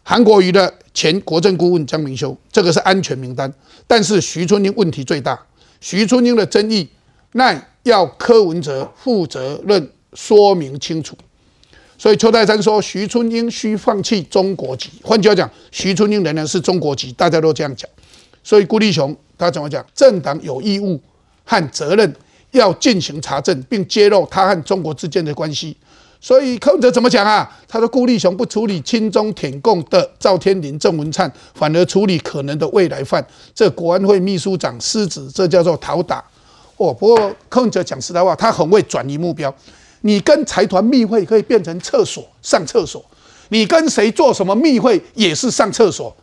[0.03, 3.53] 韩国瑜的前国政顾问江明修，这个是安全名单。
[3.87, 5.38] 但是徐春英问题最大，
[5.83, 6.88] 徐春英的争议，
[7.33, 11.15] 那要柯文哲负责任说明清楚。
[11.98, 14.88] 所以邱泰山说，徐春英需放弃中国籍。
[15.02, 17.90] 换句话讲，徐春英仍然是中国籍，大家都这样讲。
[18.42, 19.85] 所以顾立雄他怎么讲？
[19.94, 20.98] 政党有义务
[21.44, 22.15] 和责任
[22.53, 25.77] 要进行查证，并揭露他和中国之间的关系。
[26.21, 27.49] 所以柯文哲怎么讲啊？
[27.69, 33.25] 他说顾立雄不处理亲中舔共的赵天麟、郑文灿，反而处理可能的未来犯，
[33.55, 36.17] 这国安会秘书长失职，这叫做讨打。
[36.77, 39.55] 哦，不过柯文哲讲实在话，他很会转移目标。
[40.01, 43.05] 你跟财团密会可以变成厕所上厕所，
[43.51, 46.17] 你跟谁做什么密会也是上厕所，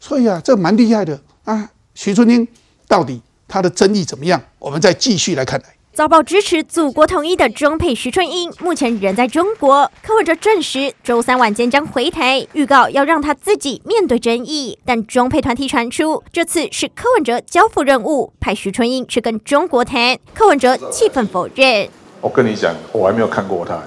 [0.00, 1.70] 所以啊，这蛮厉害的啊。
[1.94, 2.46] 徐春英
[2.86, 4.42] 到底他的争议怎么样？
[4.58, 5.66] 我们再继续来看来。
[5.92, 9.90] 遭报支持祖国统一的中配徐春英，目前人在中国。
[10.02, 14.78] 柯文哲证实，周三晚间将回台，预告要让他自己面对争议。
[14.84, 20.18] 但中配团体传出，这次是柯文哲交付任务，派徐春英去跟中国谈。
[20.34, 21.88] 柯文哲气愤否认。
[22.20, 23.82] 我跟你讲，我还没有看过他，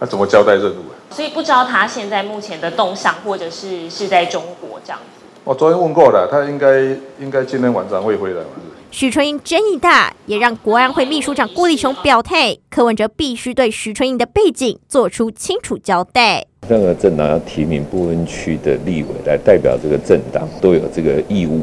[0.00, 0.84] 他怎么交代任务？
[1.10, 5.21] 所以不知道他现在目前的动向，或者是是在中国这样子。
[5.44, 6.82] 我昨天问过了，他应该
[7.20, 8.46] 应该今天晚上会回来嘛？
[8.92, 16.46] 许春英争议大，也让国安会秘书长郭立雄表态，柯文哲必须对许春英的背景做出清楚交代。
[16.68, 21.60] 任何政党要提名不分区的立委来代表这个政党，都有这个义务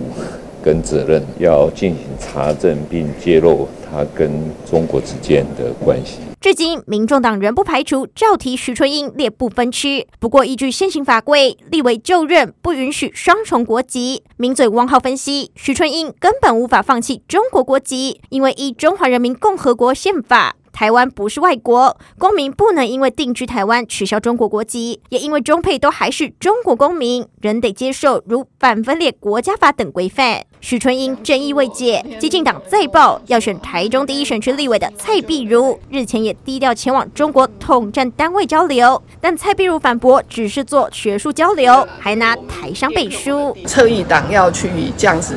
[0.70, 4.32] 跟责任，要进行查证并揭露他跟
[4.70, 6.20] 中国之间的关系。
[6.40, 10.08] 至今，民众党仍不排除召提徐春英列不分区。
[10.20, 14.22] 不过，依据现行法规，立委就任不允许双重国籍。
[14.38, 20.56] 名嘴汪浩分析，徐春英根本无法放弃中国国籍，因为依中华人民共和国宪法。
[20.80, 30.42] 台湾不是外国公民，不能因为定居台湾取消中国国籍，也因为中配都还是中国公民，仍得接受如反分裂国家法等规范。
[30.62, 43.54] 许春英争议未解，激进党再报要选台中第一选区立委的蔡碧如，日前也低调前往中国统战单位交流，但蔡碧如反驳只是做学术交流，还拿台商背书。
[43.66, 45.36] 侧翼党要去这样子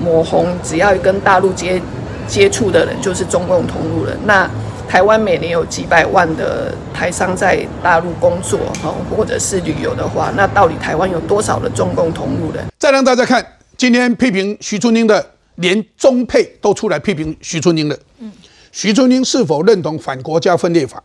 [0.00, 1.82] 抹红，只要跟大陆接
[2.28, 4.48] 接触的人就是中共同路人，那。
[4.88, 12.64] 台湾每年有几百万的台商在大陆工作，哈，或者是旅游的话，那到底台湾有多少的中共同路人？
[12.78, 13.44] 再让大家看，
[13.76, 17.98] 今天批评徐春英的，连中配都出来批评徐春英了。
[18.20, 18.32] 嗯，
[18.72, 21.02] 徐春英是否认同反国家分裂法？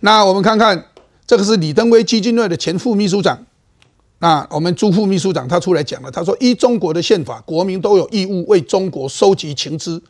[0.00, 0.86] 那我们看看，
[1.26, 3.38] 这个是李登辉基金会的前副秘书长，
[4.18, 10.02] 那我们朱副秘书长他出来讲了，他说：依中国的宪法，国民都有义务为中国收集情资。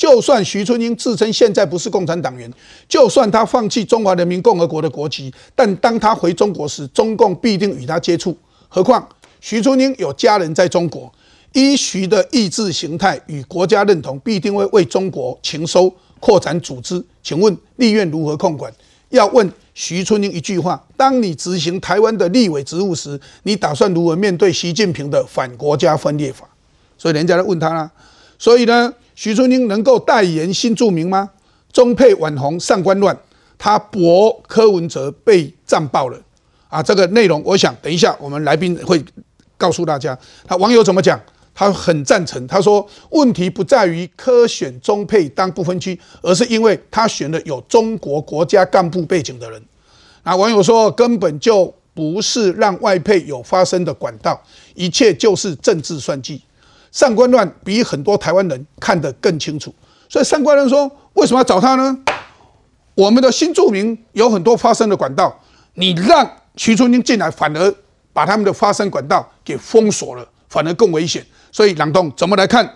[0.00, 2.50] 就算徐春英自称现在不是共产党员，
[2.88, 8.34] 就算他放弃中华人民共和国的国籍，但当他回中国时，中共必定与他接触。
[8.70, 9.06] 何况
[9.42, 11.12] 徐春英有家人在中国，
[11.52, 17.04] 依徐的意志形态与国家认同，必定会为中国情收、扩展组织。
[17.22, 18.72] 请问立院如何控管？
[19.10, 26.48] 要问徐春英一句话：当你执行台湾的立委职务时，你打算如何面对习近平的反国家分裂法？
[26.96, 27.90] 所以人家在问他啦。
[28.38, 28.90] 所以呢？
[29.20, 31.28] 徐春英能够代言新著名吗？
[31.74, 33.14] 中配网红上官乱，
[33.58, 36.18] 他驳柯文哲被战爆了
[36.68, 36.82] 啊！
[36.82, 39.04] 这个内容，我想等一下我们来宾会
[39.58, 40.18] 告诉大家。
[40.46, 41.20] 他网友怎么讲？
[41.54, 42.46] 他很赞成。
[42.46, 49.62] 他说，问题不在于柯选中配当不分区，而是因为他选了有中国国家干部背景的人。
[50.22, 54.42] 那网友说，根本就不是让外配有发声的管道，
[54.74, 56.40] 一切就是政治算计。
[56.92, 59.72] 上官乱比很多台湾人看得更清楚，
[60.08, 61.96] 所以上官乱说：“为什么要找他呢？
[62.96, 65.34] 我们的新住民有很多发声的管道，
[65.74, 67.74] 你让徐春英进来，反而
[68.12, 71.24] 把他们的发声管道给封锁了，反而更危险。
[71.52, 72.68] 所以，朗东怎么来看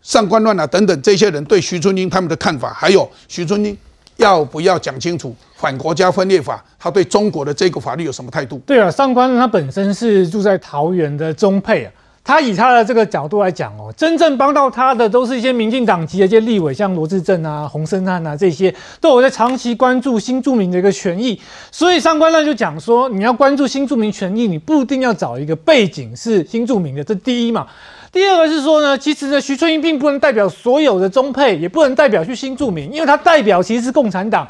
[0.00, 2.72] 上官乱啊等等这些人对徐春英他们的看法？
[2.72, 3.76] 还有徐春英
[4.16, 6.64] 要不要讲清楚反国家分裂法？
[6.78, 11.92] 他对中国的这个法律有什么态度？”对啊，上官乱他本身是住在桃园的中配啊。
[12.22, 21.40] 他以他的这个角度来讲哦，真正帮到他的都是一些民进党籍的一些立委，像罗志正啊、洪森汉啊这些，都有在长期关注新住民的一个权益。
[21.72, 27.66] 所以上官乱就讲说，你要关注新住民权益，你不一定要找一个背景是新住民的，这第一嘛。
[28.12, 34.46] 第二个是说呢，其实呢，徐春英并不能代表所有的中配，也不能代表去新住民，因为他代表其实是共产党。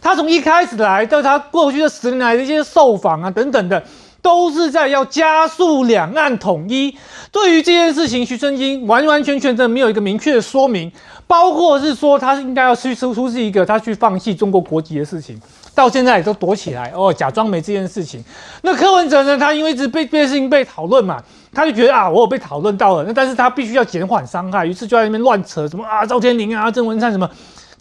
[0.00, 3.82] 他从一开始来到他过去的十年来的一些受访啊等等的。
[4.24, 6.96] 都是在要加速两岸统一。
[7.30, 10.90] 对于这件事情，徐春英完完全全的没有一个明确的说明，
[11.26, 15.38] 包括是说他应该要去说出是一个他去放弃中国国籍的事情，
[15.74, 18.24] 到现在也都躲起来哦，假装没这件事情。
[18.62, 19.36] 那柯文哲呢？
[19.36, 21.22] 他因为一直被这件事情被讨论嘛，
[21.52, 27.28] 他就觉得啊，我有被讨论到了，那但是他必须要减缓伤害，于是就在那边乱扯什么啊，赵天麟啊，郑文灿什么。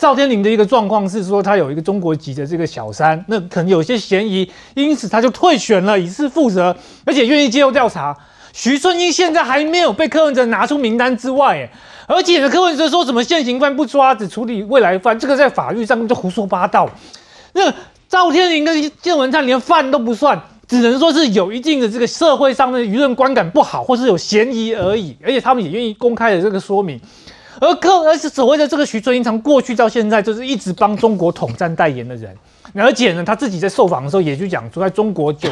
[0.03, 6.75] 赵天麟的一个状况是说，他有一个中国籍的这个小三，那可能有些嫌疑，因此他就退选了，以示负责，
[7.05, 8.13] 而且愿意接受调查。
[8.51, 11.71] 徐春英现在还没有被柯文哲拿出名单之外，
[12.05, 16.89] 而且呢，柯文哲说什么现行犯不抓，只处理未来犯，这个在法律上就胡说八道。
[17.53, 17.73] 那
[18.09, 20.37] 赵天麟跟建文灿连饭都不算，
[20.67, 25.15] 只能说是有一定的这个社会上的舆论观感不好，或是有嫌疑而已。
[25.23, 26.99] 而且他们也愿意公开的这个说明。
[27.61, 32.35] 而柯，而是所谓的这个徐春英，从过去到现在就是一直帮中国统战代言的人，
[32.73, 35.49] 而且呢，他自己在受访的时候也就讲说，在中国就，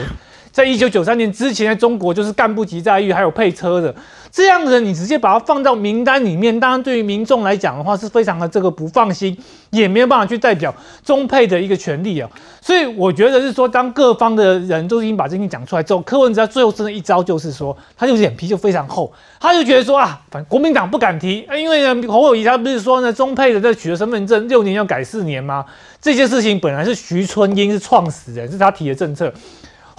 [0.52, 3.93] 在一九九三年之前，在中国就是干部级待遇，还有配车的。
[4.30, 9.38] 这样的人，你直接把他放到名单里面，当然对于民众来讲的话，是非常的这个不放心，
[9.72, 10.74] 也没有办法去代表
[11.04, 12.30] 中配的一个权利啊。
[12.62, 25.66] 所以我觉得是说，当各方的人都已经把这件讲出来之后，柯文哲最后真的一招就是说，他就脸皮就非常厚，他就觉得说啊，反正国民党不敢提，因为呢，侯友谊他不是说呢，中配的这取得身份证六年要改四年吗？
[26.02, 29.34] 这件事情本来是徐春英是创始人，是他提的政策。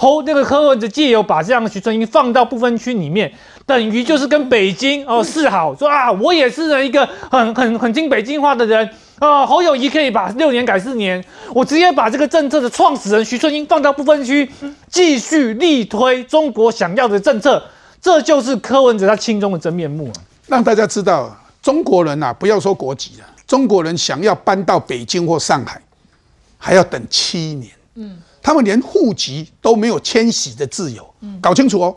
[0.02, 3.32] 侯那个柯文哲借由把这样的徐春英放到不分区里面，
[3.64, 8.90] 等于就是跟北京哦示好，说啊，我也是一个很很很听北京话的人
[9.20, 9.46] 啊。
[9.46, 11.24] 侯友谊可以把六年改四年，
[11.54, 14.50] 我直接把这个政策的创始人徐春英放到不分区，
[14.90, 17.62] 继续力推中国想要的政策，
[18.00, 20.18] 这就是柯文哲他心中的真面目啊！
[20.48, 21.32] 让大家知道，
[21.62, 25.80] 中国人呐，不要说国籍了，中国人想要搬到北京或上海，
[26.58, 27.70] 还要等七年。
[27.94, 28.18] 嗯。
[28.42, 31.96] 他们连户籍都没有迁徙的自由，搞清楚哦。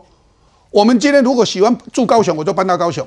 [0.70, 3.06] 我们今天如果喜欢住高雄，我就搬到高雄，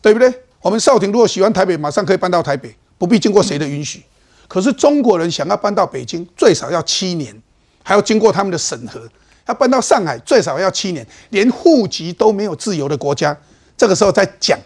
[0.00, 0.32] 对不对？
[0.60, 4.02] 我们少廷如果喜欢台北，马上可以搬到台北，不必经过谁的允许。
[4.46, 7.34] 可是中国人想要搬到北京，最少要七年，
[7.82, 9.00] 还要经过他们的审核；
[9.46, 11.06] 要搬到上海，最少要七年。
[11.30, 13.36] 连户籍都没有自由的国家，
[13.76, 14.58] 这个时候再讲，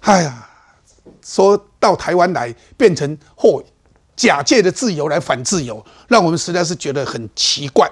[0.00, 0.48] 哎呀，
[1.22, 3.62] 说到台湾来变成或。
[4.20, 7.90] 假借的自由来反自由，让我们实在是觉得很奇怪。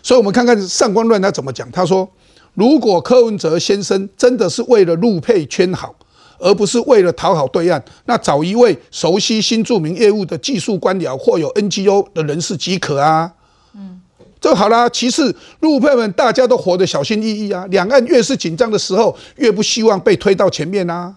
[0.00, 1.68] 所以，我们看看上官乱他怎么讲。
[1.72, 2.08] 他说
[2.54, 5.92] ：“如果柯文哲先生真的是为了陆配圈好，
[6.38, 13.32] 而不是为了讨好对岸，那找一位熟悉新著名业务的技术官僚或有 NGO 的人士即可啊。”
[13.74, 14.00] 嗯，
[14.40, 14.88] 这好啦。
[14.88, 17.66] 其次，陆配们大家都活得小心翼翼啊。
[17.70, 21.16] 两岸越是紧张的时候，越不希望被推到前面啊。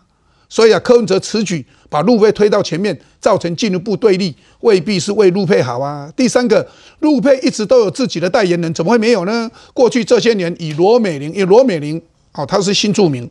[0.50, 6.12] 所以啊，柯文哲此举把陆配推到前面，造成进一步对立，未必是为陆配好啊。
[6.16, 6.68] 第三个，
[7.00, 9.50] 陆配一直都有自己的代言人，怎么会没有呢？
[9.74, 12.02] 过去这些年，以罗美玲，以罗美玲，
[12.34, 13.30] 哦，她是新著名，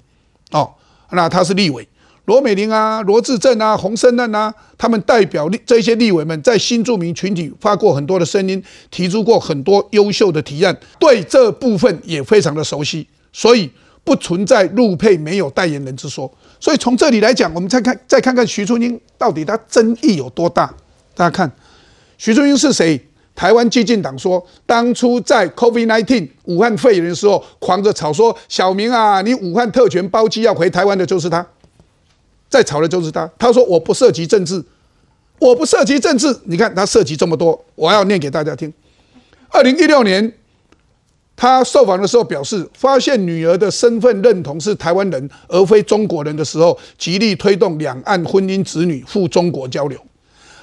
[0.52, 0.72] 哦，
[1.10, 1.86] 那她是立委，
[2.26, 8.62] 罗美玲啊，罗志正啊，洪胜任啊，他们代表这些立委们在新著名群体发过很多的声音，
[8.92, 13.68] 提出过很多优秀的提案，对这部分也非常的熟悉，所以
[14.04, 16.32] 不存在陆配没有代言人之说。
[16.60, 20.72] 所以从这里来讲，我们再看再看看徐春英到底他争议有多大？
[21.14, 21.50] 大家看，
[22.16, 23.00] 徐春英是谁？
[23.34, 31.46] 台湾激进党说，当初在 COVID-19 武汉肺炎的时候，狂着吵说小明啊，你武汉特权包机要回台湾的就是他，
[32.48, 33.30] 在吵的就是他。
[33.38, 34.64] 他说我不涉及政治，
[35.38, 36.36] 我不涉及政治。
[36.44, 38.72] 你看他涉及这么多，我要念给大家听。
[39.50, 40.32] 二零一六年。
[41.40, 49.96] 他受访的时候表示，发现女儿的身份认同是台湾人而非中国人的时候，极力推动两岸婚姻子女赴中国交流。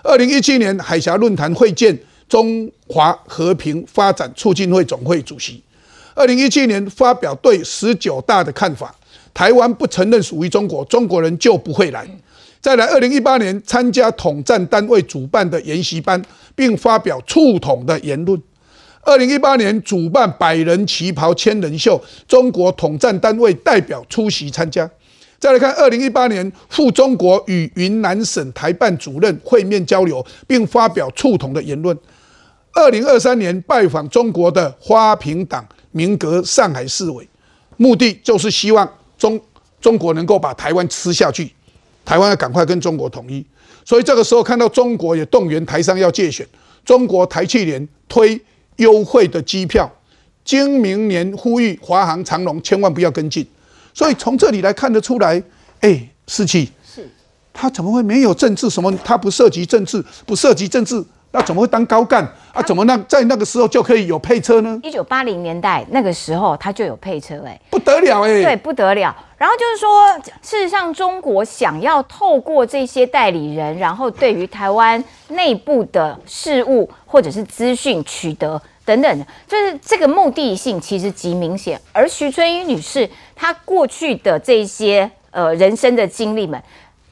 [0.03, 1.97] 二零一七年海峡论坛会见
[2.27, 5.63] 中华和平发展促进会总会主席。
[6.13, 8.93] 二零一七年发表对十九大的看法，
[9.33, 12.05] 台湾不承认属于中国，中国人就不会来。
[12.59, 16.21] 再来，二零一八年参加统战单位主办的研习班，
[16.53, 18.37] 并发表促统的言论。
[19.05, 24.89] 二零一八年主办百人旗袍千人秀，中国统战单位代表出席参加。
[25.37, 31.95] 再来看二零一八年赴中国与云南省台办主任会面交流，并发表促统的言论。
[32.73, 37.29] 二零二三年拜访中国的花瓶党民革上海市委，
[37.77, 39.39] 目的就是希望中
[39.79, 41.51] 中国能够把台湾吃下去，
[42.03, 43.45] 台湾要赶快跟中国统一。
[43.85, 46.43] 所以这个时候看到中国也动员台商要借选，
[46.83, 48.41] 中国台汽联推。
[48.77, 49.89] 优惠的机票，
[50.43, 53.45] 今明年呼吁华航、长龙千万不要跟进。
[53.93, 55.41] 所以从这里来看得出来，
[55.79, 57.09] 哎，四七是，
[57.53, 58.69] 他怎么会没有政治？
[58.69, 58.91] 什么？
[59.03, 61.03] 他不涉及政治，不涉及政治，
[61.35, 62.25] 那怎么会当高干？
[62.53, 64.79] 啊，怎么那在那个时候就可以有配车呢？
[64.81, 69.13] 一九八零年代那个时候他就有配车，哎，不得了，哎，对，不得了。
[69.37, 81.77] 然后就是说，事实上中国想要透过这些代理人，然后对于台湾内部的事务或者是资讯取得等等，就是这个目的性其实极明显。
[81.91, 86.63] 而徐春英女士她过去的这些呃人生的经历们，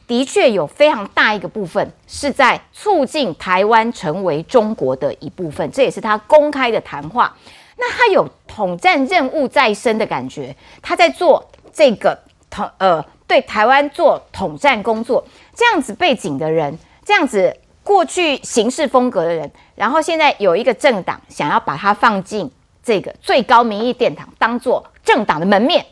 [0.08, 7.36] 的确有非常大一个部分是在促进台湾成为中国的一部分，这也是他公开的谈话。
[7.78, 11.48] 那他有统战任务在身的感觉，他在做。
[11.76, 12.16] 这个
[12.52, 15.26] 统呃对台湾做统战工作
[15.56, 22.52] 这样子背景的人，这样子过去行事风格的人，然后现在有一个政党想要把他放进
[22.84, 25.84] 这个最高民意殿堂，当做政党的门面，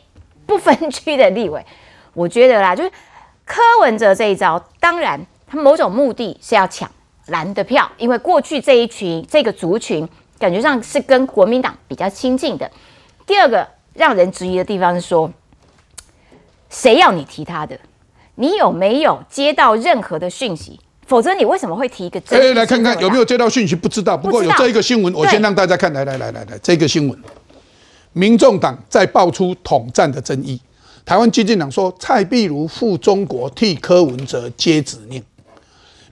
[0.46, 1.66] 不分区的立委，
[2.14, 2.92] 我觉得啦，就是
[3.52, 6.90] 柯文哲这一招，当然他某种目的是要抢
[7.26, 12.70] 蓝的票，因为过去这一群这个族群感觉上是跟国民党比较亲近的。
[13.26, 15.30] 第二个让人质疑的地方是说，
[16.70, 17.78] 谁要你提他的？
[18.36, 20.80] 你有没有接到任何的讯息？
[21.06, 22.18] 否则你为什么会提一个？
[22.30, 23.76] 哎，来看看有没有接到讯息？
[23.76, 24.16] 不知道。
[24.16, 25.92] 不过有这一个新闻，我先让大家看。
[25.92, 27.22] 来来来来来，这个新闻，
[28.14, 30.58] 民众党在爆出统战的争议。
[31.04, 35.22] 台湾基进党说，蔡壁如赴中国替柯文哲接指令。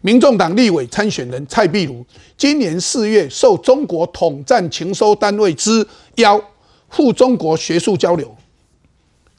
[0.03, 2.05] 民众党立委参选人蔡壁如，
[2.37, 5.87] 今年四月受中国统战情收单位之
[6.17, 6.43] 邀
[6.89, 8.35] 赴中国学术交流，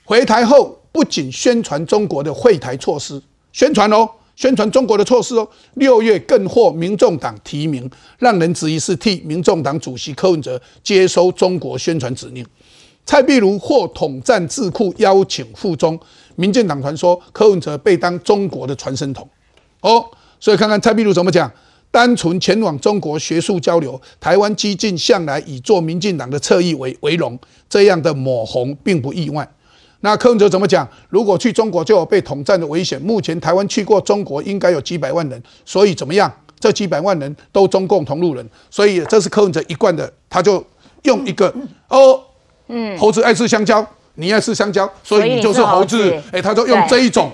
[0.03, 3.21] 回台后不仅宣传中国的会台措施，
[3.51, 4.09] 宣传哦。
[4.33, 7.87] 宣传中国的措施哦，六月更获民众党提名，
[8.17, 12.43] 让人质疑是替民众党主席柯文哲接收中国宣传指令。
[13.05, 15.99] 蔡壁如获统战智库邀请赴中，
[16.35, 19.27] 民进党团说柯文哲被当中国的传声筒
[19.81, 20.05] 哦，
[20.39, 21.51] 所以看看蔡壁如怎么讲。
[21.89, 27.37] 单纯前往中国学术交流，台湾激进向来以做民进党的侧翼为为荣，
[27.69, 29.45] 这样的抹红并不意外。
[29.99, 30.87] 那柯文哲怎么讲？
[31.09, 32.99] 如果去中国就有被统战的危险。
[33.01, 36.33] 目前台湾去过中国应该有几百万人，所以怎么样？
[36.57, 40.65] 这几百万人都中共同路人，所以这是柯文哲一贯的，他就
[41.03, 41.53] 用一个
[41.89, 42.17] 哦，
[42.71, 46.19] 嗯，猴子爱吃香蕉，你爱吃香蕉，所以你就是猴子。
[46.31, 47.31] 哎，他就用这一种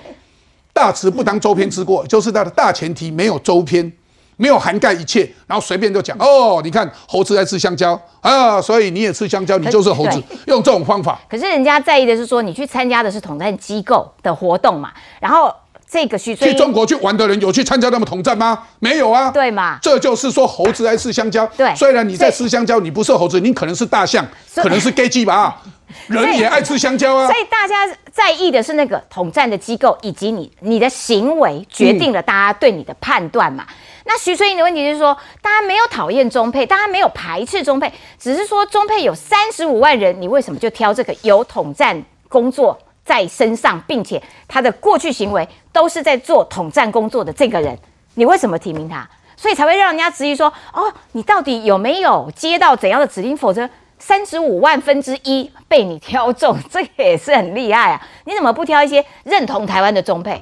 [0.74, 3.92] 大词不当周篇之过，就是他的大前提没有周篇。
[4.40, 11.20] 没有涵盖一切，然后随便就讲哦，你看猴子爱吃香蕉啊，所以你也吃香蕉，你就是猴子，用这种方法。
[11.28, 15.52] 可是人家在意的是说，你去参加的是统战机构的活动嘛，然后
[15.90, 18.64] 这个徐去中国去玩的人有去参加那么统战吗？
[18.80, 19.80] 没有啊，对嘛？
[19.82, 21.48] 这就是说猴子爱吃香蕉。
[21.56, 25.62] 对，虽然你在吃香蕉，你不是猴子，你可能是大象，可能是 gay 鸡吧。
[26.08, 33.66] 人也爱吃香蕉啊，所以大家在意的是那个统战的机构，以及你你的行为决定了大家对你的判断嘛。
[34.04, 42.78] 那徐春英的问题就是说，大家没有讨厌中配，大家没有排斥中配，只是说中配有三十五万人，你为什么就挑这个有统战工作
[43.08, 47.76] 在身上，并且他的过去行为都是在做统战工作的这个人，
[48.14, 49.10] 你为什么提名他？
[49.36, 53.36] 所以才会让人家质疑说，哦，你到底有没有接到怎样的指令？
[53.36, 53.68] 否则。
[54.00, 58.08] 三十五万分之一被你挑中，这个也是很厉害啊！
[58.26, 60.40] 你怎么不挑一些认同台湾的中配？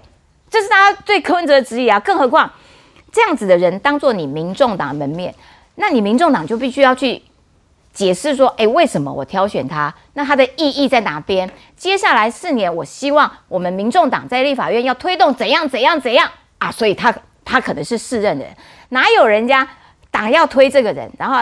[0.49, 1.97] 这是大家对柯文哲的质疑啊！
[2.01, 2.51] 更何况
[3.13, 5.33] 这样子的人当做你民众党门面，
[5.75, 7.21] 那你民众党就必须要去
[7.95, 9.91] 解释说：哎，为什么我挑选他？
[10.13, 11.49] 那他的意义在哪边？
[11.75, 16.29] 接下来四年，我希望我们民众党在立法院要推动怎样怎样怎样
[16.59, 16.69] 啊！
[16.69, 17.11] 所以他
[17.43, 18.47] 他可能是四任人，
[18.89, 19.67] 哪有人家
[20.11, 21.37] 党要推这个人，然后？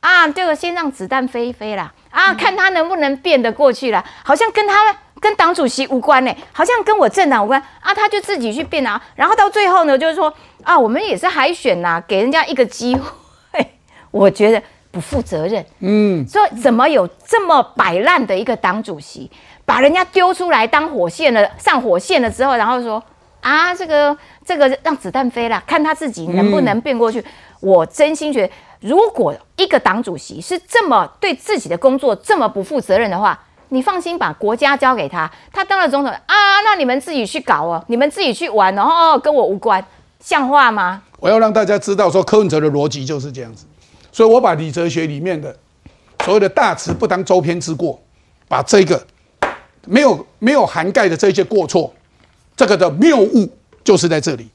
[0.00, 1.90] 啊，这个先让子弹飞一飞啦！
[2.10, 9.00] 啊，看他能不能变得过去了，好像跟他跟党主席无关呢，好像跟我政党无关啊，他就自己去变啊。
[9.14, 10.30] 然后到最后呢，就是说
[10.62, 13.78] 啊，我们也是海选呐，给人家一个机会，
[14.10, 14.62] 我觉得
[14.94, 15.66] 不负责任。
[15.80, 19.28] 嗯，说怎么有这么摆烂的一个党主席，
[19.64, 23.02] 把人家丢出来当火线了，上火线了之后，然后说
[23.40, 24.16] 啊，这个
[24.46, 27.22] 这个让子弹飞了，看他自己能不能变过去。
[27.60, 28.52] 我真心觉得。
[28.80, 33.38] 如果一个党主席是这么对自己的工作这么不负责任的话，
[33.70, 39.82] 你放心把国家交给他，他当了总统啊，那你们自己去搞哦，你们自己去玩哦，跟我无关，
[40.20, 41.02] 像话吗？
[41.18, 43.64] 我要让大家知道，说柯文哲的逻辑就是这样子，
[44.14, 45.54] 所以我把李哲学里面的
[46.24, 48.00] 所谓的大词不当周篇之过，
[48.46, 49.04] 把这个
[49.86, 51.92] 没有没有涵盖的这些过错，
[52.56, 53.50] 这个的谬误
[53.82, 54.48] 就是在这里，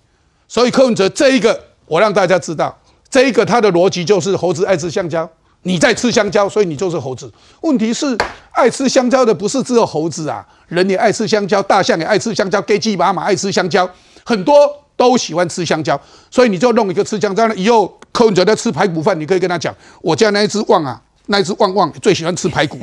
[0.47, 2.73] 所以柯文哲这一个，我让大家知道。
[3.09, 5.29] 这一个他的逻辑就是猴子爱吃香蕉，
[5.63, 7.29] 你在吃香蕉，所以你就是猴子。
[7.61, 8.17] 问题是
[8.51, 13.89] 爱吃香蕉的不是只有猴子啊，人也爱吃香蕉，大象也爱吃香蕉，给鸡马马爱吃香蕉，
[14.23, 14.55] 很多
[14.95, 15.99] 都喜欢吃香蕉，
[16.31, 17.55] 所以你就弄一个吃香蕉的。
[17.55, 22.77] 以后柯文哲在吃排骨饭，你可以跟他讲，我家那一只旺啊，那一只旺旺最喜欢吃排骨，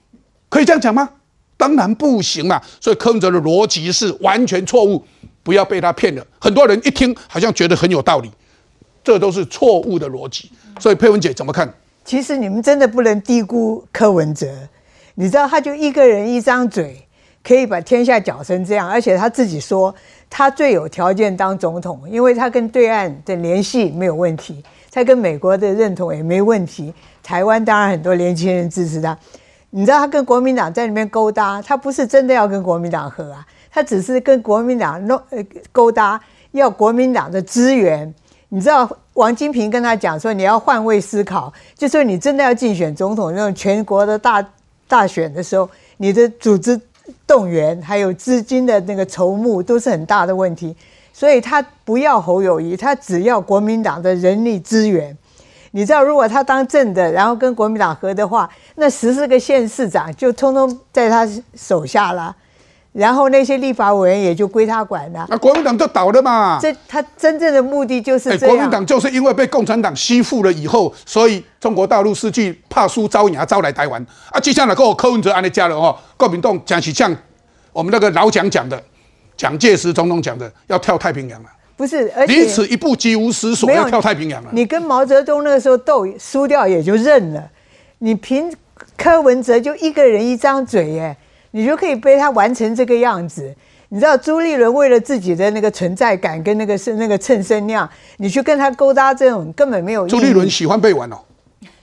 [0.48, 1.08] 可以这样讲吗？
[1.56, 2.60] 当然不行嘛。
[2.80, 5.04] 所以柯文哲的逻辑是完全错误，
[5.42, 6.26] 不要被他骗了。
[6.38, 8.30] 很多人一听好像觉得很有道理。
[9.02, 10.50] 这都是错误的逻辑，
[10.80, 11.72] 所以佩文姐怎么看？
[12.04, 14.68] 其实你们真的不能低估柯文哲，
[15.14, 17.05] 你知道他就一个人一张嘴，
[17.46, 19.94] 可以把天下搅成这样，而且他自己说
[20.28, 26.92] 他最有条件当总统，因为他跟对岸的联系没有问题，他跟美国的认同也没问题，
[27.22, 29.16] 台湾当然很多年轻人支持他。
[29.70, 35.20] 你知道他跟国民党在里面勾搭，他不是真的要跟国民党合啊，他只是跟国民党弄
[35.70, 36.20] 勾搭，
[36.50, 38.12] 要国民党的资源。
[38.48, 44.44] 你知道王金平跟他讲说，你要换位思考，就说你真的要竞选总统那种全国的大
[44.88, 45.68] 大选的时候，
[45.98, 46.80] 你的组织
[47.26, 50.74] 动员还有资金的那个筹募都是很大的问题，
[51.12, 55.16] 所以他不要侯友谊，他只要国民党的人力资源。
[55.72, 62.34] 你知道，如果他当政的，然后跟国民党合的话，那十四个县市长就通通在他手下了，
[62.96, 65.26] 然后那些立法委员也就归他管了。
[65.28, 66.58] 那国民党就倒了嘛？
[66.60, 68.56] 这他真正的目的就是这样。
[68.56, 74.40] 国民党就是因为被共产党吸附了以后，所以中国大陆失去怕输招牙招来台湾啊。
[74.40, 77.14] 接下来跟我柯文哲安的家人哦，郭民党讲起像
[77.72, 78.82] 我们那个老蒋讲的，
[79.36, 81.50] 蒋介石总统讲的，要跳太平洋了。
[81.76, 84.48] 不是，而且离此一步，即无死所，要跳太平洋了。
[84.54, 87.50] 你跟毛泽东那个时候斗输掉也就认了，
[87.98, 88.50] 你凭
[88.96, 91.14] 柯文哲就一个人一张嘴耶，
[91.56, 93.50] 你就可以被他玩成这个样子。
[93.88, 97.88] 你知道朱立伦为了自己的那个存在感跟那个是那个蹭声量，
[98.18, 100.06] 你去跟他勾搭这种根本没有。
[100.06, 101.16] 朱立伦喜欢被玩哦，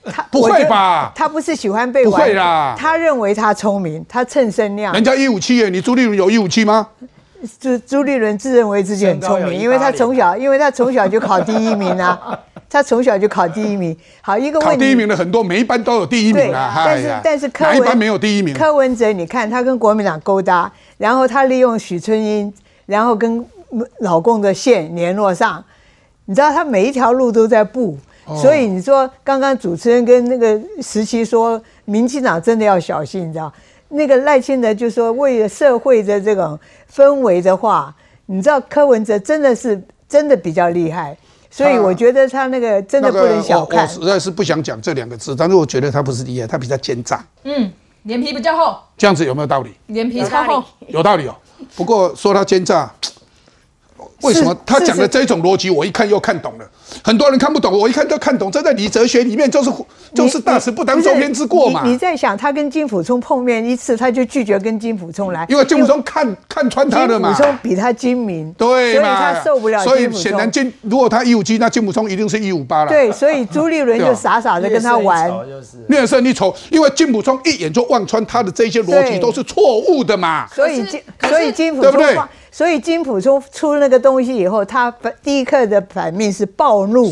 [0.04, 1.10] 他不会吧？
[1.16, 2.76] 他不是喜欢被玩，不会啦。
[2.78, 4.94] 他认为他聪明，他蹭声量。
[4.94, 6.86] 人家一五七耶，你朱立伦有一五七吗？
[7.58, 12.38] 朱朱立伦自认为自己很聪明，因为他从小，因为他从小就考第一名啊，
[12.74, 13.96] 他从小就考第一名。
[14.20, 16.72] 好，一个问题，考第一名的很多，每一班都有第一名啊。
[16.84, 18.52] 但是但是柯文，哪一班没有第一名？
[18.52, 22.52] 柯文哲，你看他跟国民党勾搭，然后他利用许春英，
[22.86, 23.46] 然后跟
[24.00, 25.64] 老公的线联络上，
[26.24, 27.96] 你知道他每一条路都在布，
[28.42, 33.52] 所以你说刚刚主持人跟那个时期说，民进党真的要小心，你知道。
[33.90, 36.58] 那个赖清德就说，为了社会的这种
[36.92, 37.94] 氛围的话，
[38.26, 41.16] 你知道柯文哲真的是真的比较厉害，
[41.56, 43.84] 所以我觉得他那个真的不能小看。
[43.84, 47.24] 我实在是不想讲这两个字，但是我觉得他不是厉害，他比较奸诈。
[47.44, 47.70] 嗯，
[48.02, 48.76] 脸皮比较厚。
[48.98, 49.72] 这样子有没有道理？
[49.86, 51.36] 脸皮超厚，有道理哦。
[51.76, 52.92] 不过说他奸诈。
[54.22, 56.68] 为什么他讲的这种逻辑，我一看又看懂了？
[57.02, 58.50] 很多人看不懂，我一看就看懂。
[58.50, 59.70] 这在李哲学里面就是
[60.14, 61.82] 就是大事不当周边之过嘛。
[61.84, 67.28] 你在想，他跟金辅聪碰面一次，他就拒绝跟金辅聪来，因为金辅聪看看穿他的嘛。
[67.28, 69.82] 金辅聪比他精明，对，所以他受不了。
[69.82, 72.88] 所以显然金，如果他一五七，那金辅聪一定是一五八了。
[72.88, 75.30] 对，所以朱立伦就傻傻的跟他玩，
[75.88, 76.54] 略胜一筹。
[76.70, 80.46] 因为金辅聪一眼就望穿他的这些逻辑都是错误的嘛。
[80.48, 82.02] 所以金，所以金辅聪，
[82.50, 87.10] 所以金辅聪出那个东西以后，他第一刻的反面是暴怒。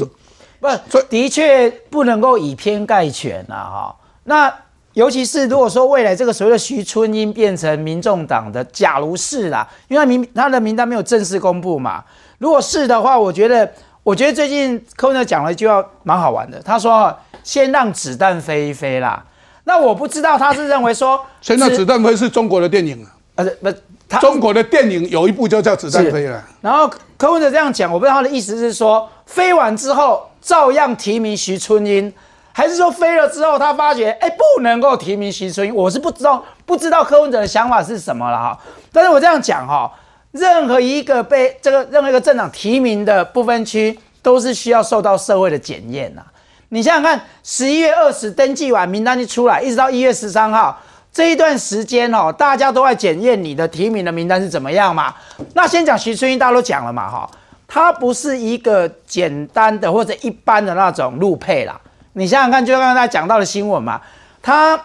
[0.60, 0.68] 不，
[1.08, 3.96] 的确不能够以偏概全呐，哈。
[4.24, 4.52] 那
[4.92, 12.04] 尤其是如果说未来这个所谓的徐春英变成民众党的，假如是啦，因为名他的名单没有正式公布嘛。
[12.38, 19.24] 如果是的话，我觉得，我觉得最近柯文哲讲了一句话蛮好玩的，他说：“先让子弹飞一飞啦。”
[19.64, 23.72] 那我不知道他是认为说，先让子弹飞是中国的电影啊，呃不，
[24.20, 26.42] 中国的电影有一部就叫《子弹飞》了。
[26.60, 30.28] 然后柯文哲这样讲，我不知道他的意思是说，飞完之后。
[30.42, 32.12] 照样提名徐春英，
[32.52, 35.72] 还是说飞了之后他发觉，哎，不能够提名徐春英？
[35.72, 38.58] 我是不知道，不知道柯文哲的想法是什么了哈。
[38.90, 39.88] 但是我这样讲哈，
[40.32, 46.22] 任何一个被这个任何一个政党提名的部分区，都是需要受到社会的检验呐。
[46.70, 50.76] 你想想看，十一月二十登记完名单就出来，一直到一月十三号
[51.12, 55.14] 这一段时间哦，大家都在检验你的提名的名单是怎么样嘛。
[55.54, 57.30] 那先讲徐春英，大家都讲了嘛哈。
[57.68, 61.80] 他不是一个简单的或者一般的那种路配啦。
[62.12, 64.00] 你想想看，就刚刚大家讲到的新闻嘛，
[64.42, 64.78] 他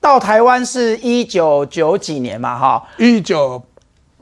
[0.00, 3.62] 到台湾是一九九几年嘛，哈，一九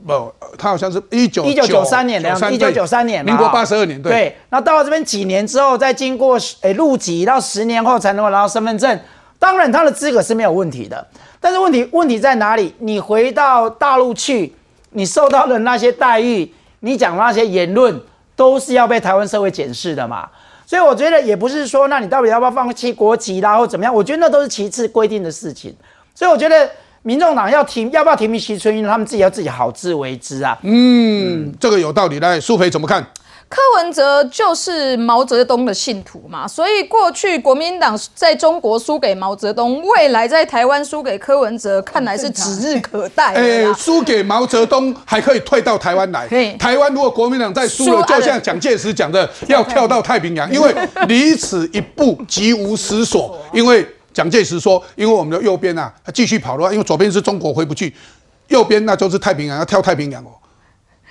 [0.07, 4.37] 不，他好像是一九一九九三年的样子，一九九三年，民国八十二年，对。
[4.49, 8.97] 那到了这边几年之后，再经过诶入籍到十年后才能够拿到身份证，
[9.37, 11.05] 当然他的资格是没有问题的。
[11.39, 12.73] 但是问题问题在哪里？
[12.79, 14.53] 你回到大陆去，
[14.91, 16.51] 你受到的那些待遇。
[16.81, 18.01] 你讲那些言论
[18.37, 20.29] 都是要被台湾社会检视的嘛？
[20.65, 23.93] 所以我觉得也不是说，那你到底要不要放弃国籍啦，或怎么样？
[23.93, 25.75] 我觉得那都是其次规定的事情。
[26.15, 26.69] 所以我觉得
[27.01, 30.57] 民众党要提要不要提名徐春英，他们自己要自己好自为之啊。
[30.61, 32.19] 嗯，这个有道理。
[32.19, 33.05] 来，苏培怎么看？
[33.49, 43.33] 柯文哲就是毛泽东的信徒嘛，所以过去国民党在中国输给毛泽东，未来在台湾输给柯文哲，看来是指日可待。
[43.33, 46.27] 哎，输给毛泽东还可以退到台湾来。
[46.59, 50.71] 台湾如果国民党再输了，就像蒋介石讲的，要跳到太平洋，因为
[51.07, 53.35] 离此一步，即无死所。
[53.51, 53.83] 因为
[54.13, 57.91] 蒋介石说，因为我们的右边啊，继续跑的话，因为左边是中国回不去，
[58.49, 60.29] 右边那就是太平洋，要跳太平洋哦。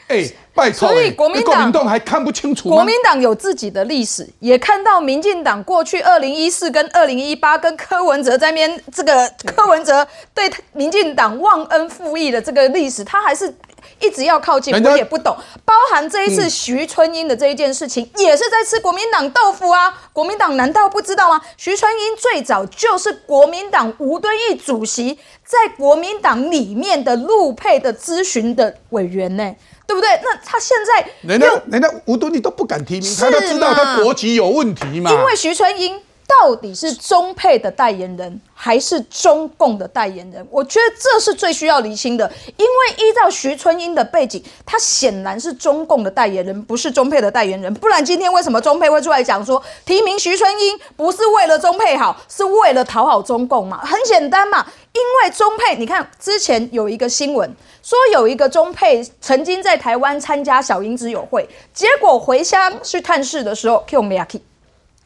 [0.09, 0.89] 哎，拜托！
[0.89, 13.55] 所以国民党还看不清楚国民党有自己的历史，也看到民进党过去二零一四跟二零一八跟柯文哲在面这个柯文哲对民进党忘恩负义的这个历史，他还是
[14.01, 15.37] 一直要靠近，我也不懂。
[15.65, 19.93] 包含这一次嗯徐春英的这一件事情，也是在吃国民党豆腐啊！
[20.13, 21.41] 国民党难道不知道吗？
[21.57, 29.55] 徐春英最早就是国民党吴敦义主席在国民党里面的陆配的咨询的委员呢，
[29.89, 30.11] 对不对？
[30.23, 35.11] 那他现在人家人家吴敦义都不敢提名，是他都知道他国籍有问题嘛。
[35.11, 40.47] 因为徐春英到底是中配的代言人还是中共的代言人？
[40.51, 42.31] 我觉得这是最需要厘清的。
[42.59, 47.73] 因为依照徐春英的背景，他显然是中共的代言人，不是中配的代言人。
[47.73, 53.81] 不然今天为什么中配会出来讲说提名徐春英不是为了中配好，是为了讨好中共嘛？
[53.83, 57.51] 很简单嘛，因为中配，你看之前有一个新闻
[57.89, 64.43] 说有一个中配曾经在台湾参加小英子友会，结果回乡去探视的时候 k i m i y a k i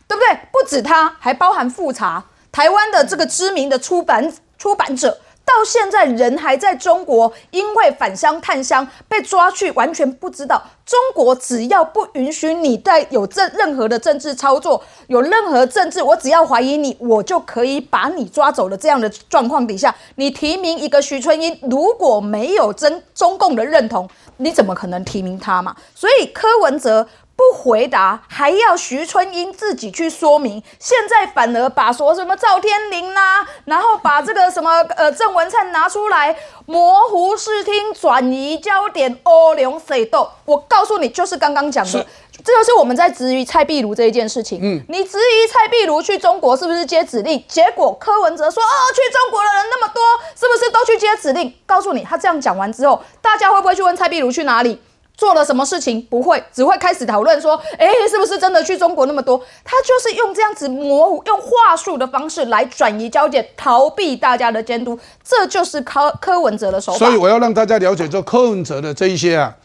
[0.09, 0.37] 对不对？
[0.51, 5.17] 不止他，还包含复查台湾的这个知名的出版出版者，
[5.55, 25.77] 到现在人还在中国，因为返乡探乡被抓去，完全不知道中国只要不允许你在有政任何的政治操作，有任何政治，我只要怀疑你，我就可以把你抓走的这样的状况底下，你提名一个徐春英，如果没有真中共的认同，你怎么可能提名他嘛？
[25.95, 27.07] 所以柯文哲。
[27.35, 30.63] 不回答，还要徐春英自己去说明。
[30.79, 40.29] 现在反而把说什么赵天麟啦、然后把这个什么呃郑文灿拿出来模糊视听、转移焦点、欧龙水斗。
[40.45, 42.07] 我告诉你，就是刚刚讲的，
[42.45, 44.61] 这就是我们在质疑蔡壁如这一件事情。
[44.63, 47.43] 嗯，你质疑蔡壁如去中国是不是接指令？
[47.49, 50.03] 结果柯文哲说，哦，去中国的人那么多，
[50.39, 51.53] 是不是都去接指令？
[51.67, 54.81] 告诉你，他这样讲完之后，大家会不会去问蔡壁如去哪里？
[55.23, 56.03] 做了什么事情？
[56.11, 59.41] 不会，只会开始讨论说，哎，是不是真的去中国那么多？
[59.63, 66.99] 他就是用这样子模糊、用话术的方式来转移焦点，逃避大家的监督，这就是柯柯文哲的手法。
[66.99, 69.57] 所以我要让大家了解，这柯文哲的这一些啊，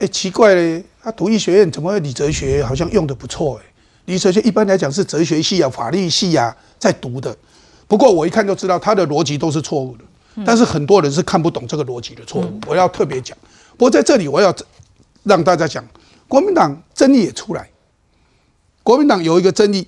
[0.00, 3.66] 哎，奇怪嘞，他读医学院怎么会理哲学好像用的不错哎？
[4.06, 7.32] 理哲学一般来讲是哲学系啊、法律系啊在读的，
[7.86, 10.02] 不过我一看就知道他的逻辑都是错误的，
[10.44, 13.38] 但是很多人是看不懂这个逻辑的错误，我要特别讲。
[13.76, 14.52] 不过在这里我要。
[15.28, 15.86] 让大家讲，
[16.26, 17.68] 国民党争议也出来。
[18.82, 19.86] 国民党有一个争议，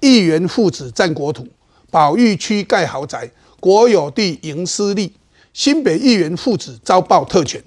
[0.00, 1.46] 议员父子占国土，
[1.90, 3.28] 保育区盖豪宅，
[3.58, 5.12] 国有地赢私利，
[5.52, 7.60] 新北议员父子遭报特权。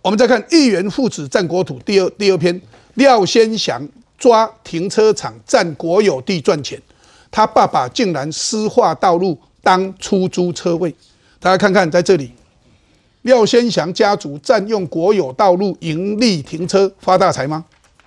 [0.00, 2.58] 我们再看议员父子占国土第二第二篇，
[2.94, 3.86] 廖先祥
[4.16, 6.80] 抓停车场占国有地赚钱，
[7.30, 10.94] 他爸爸竟然私化道路当出租车位。
[11.38, 12.32] 大家看看在这里。
[13.24, 17.64] 廖先祥家族占用国有道路盈利停车发大财吗？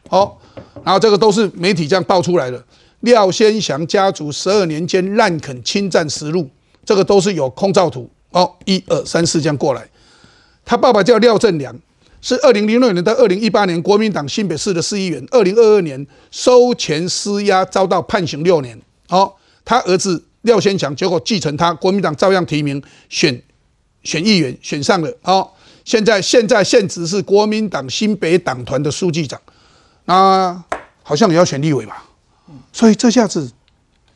[0.08, 0.40] 好，
[0.84, 2.64] 然后这个都是媒体这样爆出来的。
[3.00, 6.48] 廖先祥家族十二年间滥垦侵占实路，
[6.86, 8.08] 这个都是有空照图。
[8.30, 9.88] 哦，一二三四这样过来。
[10.64, 11.76] 他爸爸叫廖正良，
[12.22, 15.26] 是二零零六年到二零一八年国民党新北市的市议员。
[15.32, 18.80] 二零二二年收钱施压遭到判刑六年。
[19.10, 23.42] 好，他儿子廖先祥结果继承他，国民党照样提名选。
[24.08, 25.54] 选议员选上了，好，
[25.84, 29.38] 现在现在现职是国民党新北党团的书记长，
[30.06, 30.64] 那
[31.04, 32.06] 好像也要选立委吧，
[32.72, 33.52] 所以这下子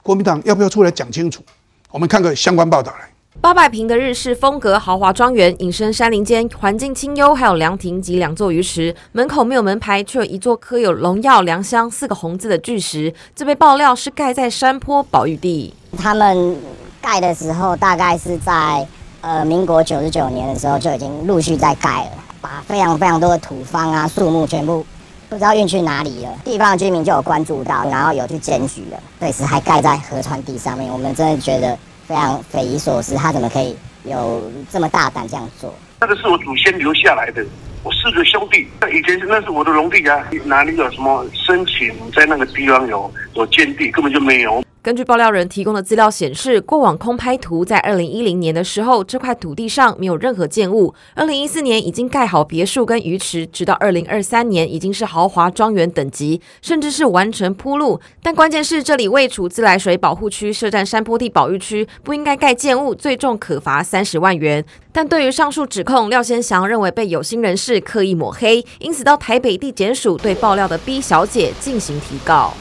[0.02, 1.44] 国民党要不要出来讲清楚？
[1.90, 3.12] 我们看个相关报道来。
[3.42, 8.96] 八百平的日式风格豪华庄园，隐身山林间，环境清幽，还有凉亭及两座鱼池。
[9.12, 13.14] 门口没有门牌，却有一座刻有“荣耀良乡”四个红字的巨石。
[13.36, 15.74] 这被爆料是盖在山坡保育地。
[15.98, 16.56] 他们
[17.02, 18.88] 盖的时候大概是在。
[19.22, 22.12] 呃，民国九十九年的时候就已经陆续在盖了，
[22.42, 24.84] 把非常非常多的土方啊、树木全部
[25.30, 26.32] 不知道运去哪里了。
[26.44, 29.00] 地方的居民就有关注到，然后有去检举了。
[29.20, 34.42] 对，是还盖在河川地上面，我们真的觉得非常匪夷所思，他怎么可以有
[34.72, 35.72] 这么大胆这样做？
[36.00, 37.46] 那个是我祖先留下来的，
[37.84, 44.64] 我四个兄弟，那以前那是我的农地啊，哪里有什么申请在那个地方有有建地，根本就没有。
[44.84, 50.92] 根据爆料人提供的资料显示，过往空拍图在二零一零年的时候，这块土地上没有任何建物。
[51.14, 58.02] 二零一四年已经盖好别墅跟鱼池，直到二零二三年已经是豪华庄园等级，甚至是完成铺路。
[58.24, 64.66] 但关键是这里未处自来水保护区，设站山坡地保育区，不应该盖建物，最重可罚三十万元。
[64.92, 72.52] 但对于上述指控，廖先祥认为被有心人士刻意抹黑，因此到台北地检署对爆料的 B 小姐进行提告。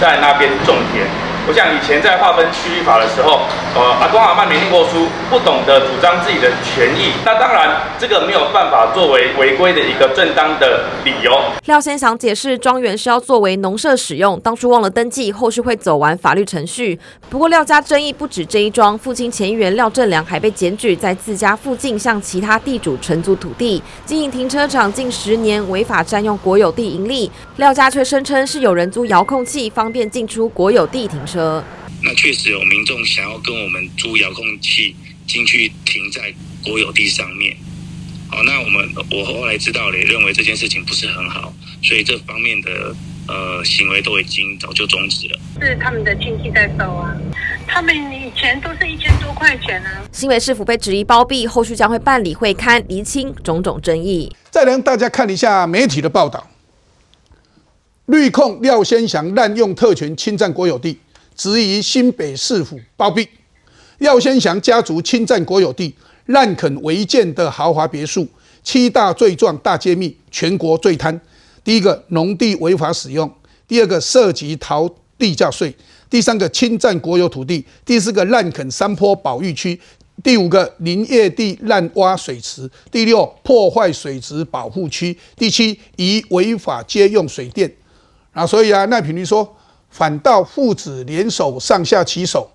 [0.00, 1.06] 在那边种田。
[1.50, 3.40] 不像以前在划分区域法的时候，
[3.74, 7.10] 呃，阿公阿妈没念过书，不懂得主张自己的权益。
[7.24, 11.32] 那当然，这个没有办法作为违规的一个正当的理由。
[11.64, 16.96] 廖先祥解释，庄园是要作为农舍使用，当初忘了登记，后续会走完法律程序。
[17.28, 27.28] 不过廖家争议不止这一桩，父亲前议员廖正良还被检举在自家附近向其他地主承租土地，经营停车场近十年，违法占用国有地盈利。
[27.56, 31.39] 廖家却声称是有人租遥控器，方便进出国有地停车。
[32.02, 36.32] 那确实有民众想要跟我们租遥控器进去停在
[36.64, 37.56] 国有地上面。
[38.28, 42.94] 好，那我们我后来知道了，也认为这件事情不是很好，所以这方面的
[43.26, 45.38] 呃行为都已经早就终止了。
[45.60, 47.14] 是他们的亲戚在收啊，
[47.66, 50.04] 他们以前都是一千多块钱啊。
[50.12, 54.34] 新北市府被质疑包庇，后续将会办理会刊，厘清种种争议。
[54.50, 56.48] 再让大家看一下媒体的报道，
[58.06, 61.00] 绿控廖先祥滥用特权侵占国有地，
[61.40, 63.26] 质疑新北市府包庇。
[63.96, 65.94] 廖先祥家族侵占国有地。
[66.26, 68.28] 滥垦违建的豪华别墅，
[68.62, 71.18] 七大罪状大揭秘，全国最贪。
[71.64, 73.26] 第一个，农地违法使用；
[73.66, 74.86] 第二个，涉及逃
[75.18, 75.72] 地价税；
[76.10, 79.74] 第三个，侵占国有土地；第四个，滥垦山坡保育区；
[80.22, 87.72] 第五个，林业地滥挖水池；第六，破坏水质保护区；第七，疑违法接用水电。
[88.32, 89.56] 啊，所以啊，赖品妤说，
[89.90, 92.50] 反倒父子联手上下其手，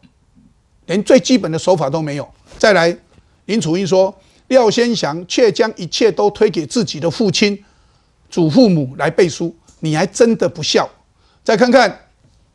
[0.87, 2.27] 连最基本的手法都没有。
[2.57, 2.97] 再来。
[3.45, 4.11] 林楚英说
[4.49, 7.63] ：“廖先祥却将一切都推给自己的父亲、
[8.27, 10.89] 祖父母来背书，你还真的不孝。”
[11.45, 11.95] 再看看，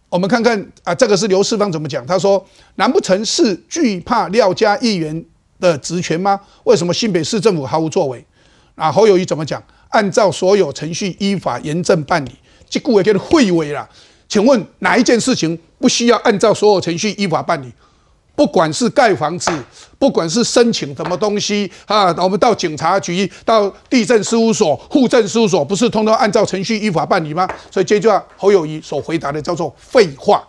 [0.08, 2.04] 我们看看啊，这个是刘世芳怎么讲？
[2.04, 5.24] 他说：“难不成是惧怕廖家议员
[5.60, 6.40] 的职权吗？
[6.64, 8.26] 为什么新北市政府毫无作为？”
[8.74, 9.62] 啊，侯友谊怎么讲？
[9.90, 12.32] 按照所有程序依法严正办理，
[12.68, 13.88] 这故也叫做会委了。
[14.30, 17.70] 请问哪一件事情不需要按照所有程序依法办理？
[18.36, 19.52] 不管是盖房子，
[19.98, 27.46] 不管是申请什么东西啊，我们到警察局、到地震事务所、户政事务所，不是通通按照程序依法办理吗？
[27.70, 30.42] 所以这句话侯友谊所回答的叫做废话。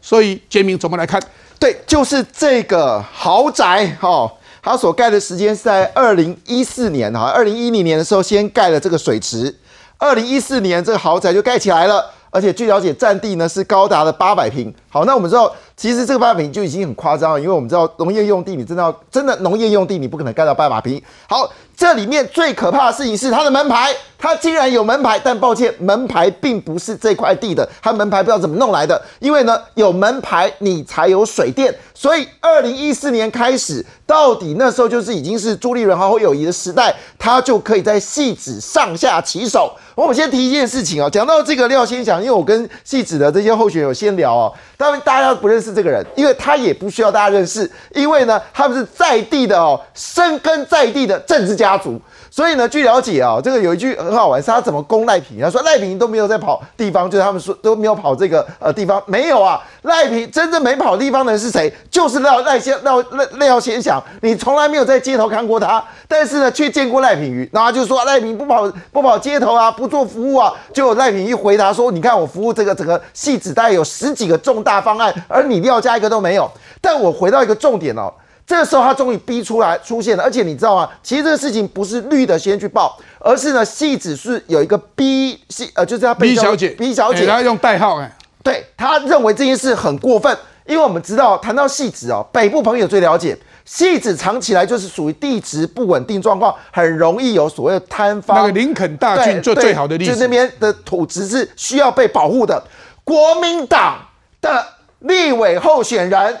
[0.00, 1.20] 所以杰明怎么来看？
[1.58, 4.30] 对，就是这个豪宅哈，
[4.62, 9.52] 它所盖的时间是在二零一四年哈，二零一零年的时候先盖了这个水池，
[9.96, 12.04] 二零一四年这个豪宅就盖起来了，
[12.34, 14.74] 而且据了解占地呢是高达了八百平。
[14.94, 15.52] 好，那我们知道。
[15.76, 21.02] 其实这个八百平就已经很夸张了，因为我们知道农业用地，你真的要真的农业用地，你不可能盖到八百平。
[21.28, 29.02] 好，这里面最可怕的事情是它的门牌，它竟然有门牌，但抱歉，门牌并不是这块地的，它门牌不知道怎么弄来的。
[29.18, 39.72] 因为呢，有门牌你才有水电，所以二零一四年开始，到底那时候就是已经是朱立伦和侯友谊的时代，他就可以在戏子上下其手。
[39.96, 44.52] 我们先提一件事情哦，讲到这个廖先祥，因为我跟戏子的这些候选人有先聊哦，
[44.84, 45.74] 他们大家不认识。
[45.74, 52.00] 这个人，因为他也不需要大家认识，因为呢，他们是在地的哦，生根在地的政治家族。
[52.34, 55.40] 所以呢，据了解啊，这个有一句很好玩，是他怎么攻赖平？
[55.40, 59.62] 他说赖平都没有在跑地方，就是他们说都没有跑这个呃地方，没有啊。
[59.82, 61.72] 赖平真正没跑地方的人是谁？
[61.88, 70.52] 就是廖赖先廖赖廖先想，你从来没有在街头看过他，但是呢，却见过赖平鱼，然后就说赖平不跑不跑街头啊，不做服务啊。
[70.72, 76.50] 就赖平一回答说，你看我服务这个整个戏子，大概有十几个重大方案，而你廖家一个都没有。
[76.80, 78.12] 但我回到一个重点哦。
[78.46, 80.86] 这个时候，他终于逼出来出现了，而且你知道吗？
[81.02, 90.36] 其实这个事情不是绿的先去报，而是呢，戏子是有一个 B 戏，呃，就是要 B 小姐，B 小姐，他用代号哎，对他认为这件事很过分，
[90.66, 93.34] 因为我们知道谈到戏子哦，北部朋友最了解，
[93.64, 98.36] 戏子藏起来就是属于地质不稳定状况，很容易有所谓的坍方。
[98.36, 102.62] 那个林肯大郡就最好的例子，就那边的土质是需要被保护的。
[103.04, 103.98] 国民党
[104.42, 104.66] 的
[104.98, 106.36] 立委候选人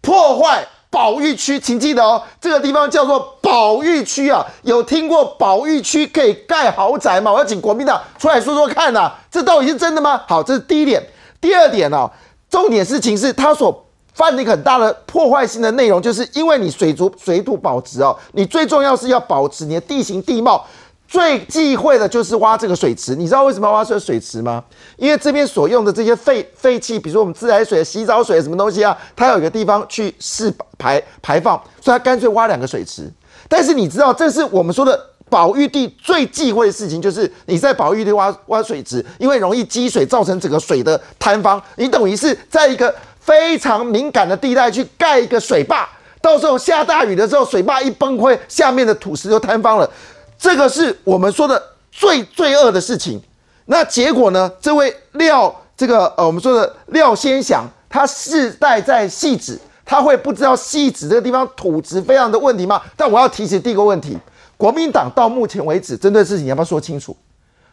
[0.00, 0.64] 破坏。
[0.98, 4.44] 保育区，请记得哦，这个地方叫做保育区啊。
[4.62, 7.32] 有听过保育区可以盖豪宅吗？
[7.32, 10.20] 我要请国民党出来说说看呐，这到底是真的吗？
[10.26, 11.00] 好，这是第一点。
[11.40, 12.10] 第二点呢，
[12.50, 20.66] 重点事情是他所犯的一个很大的破坏性的内容，就是因为你水族水土保持哦，你最重要是要保持你的地形地貌。
[21.08, 24.62] 最忌讳的就是挖这个水池，你知道为什么要挖这个水池吗？
[24.98, 33.10] 因为这边所用的这些废废气，比如说我们自来水、洗澡水什么东西啊，它有一个地方去释排排放，所以它干脆挖两个水池。
[33.48, 35.00] 但是你知道，这是我们说的
[35.30, 41.60] 保育地最忌讳的事情，就是你在保育地挖挖水池，因为容易积水，造成整个水的坍方。
[41.76, 45.88] 你等于是在一个非常敏感的地带去盖一个水坝，
[46.20, 49.90] 到时候下大雨的时候，水坝一崩溃，下面的土石就坍方了。
[50.38, 53.20] 这个是我们说的最罪恶的事情。
[53.66, 54.50] 那结果呢？
[54.60, 62.80] 这位廖这个呃，我们说的廖先祥，他世代在戏子，他会不知道戏子这个地方土质非常的问题吗？
[62.96, 64.16] 但我要提起第一个问题，
[64.56, 67.14] 国民党到目前为止针对事情你要不要说清楚？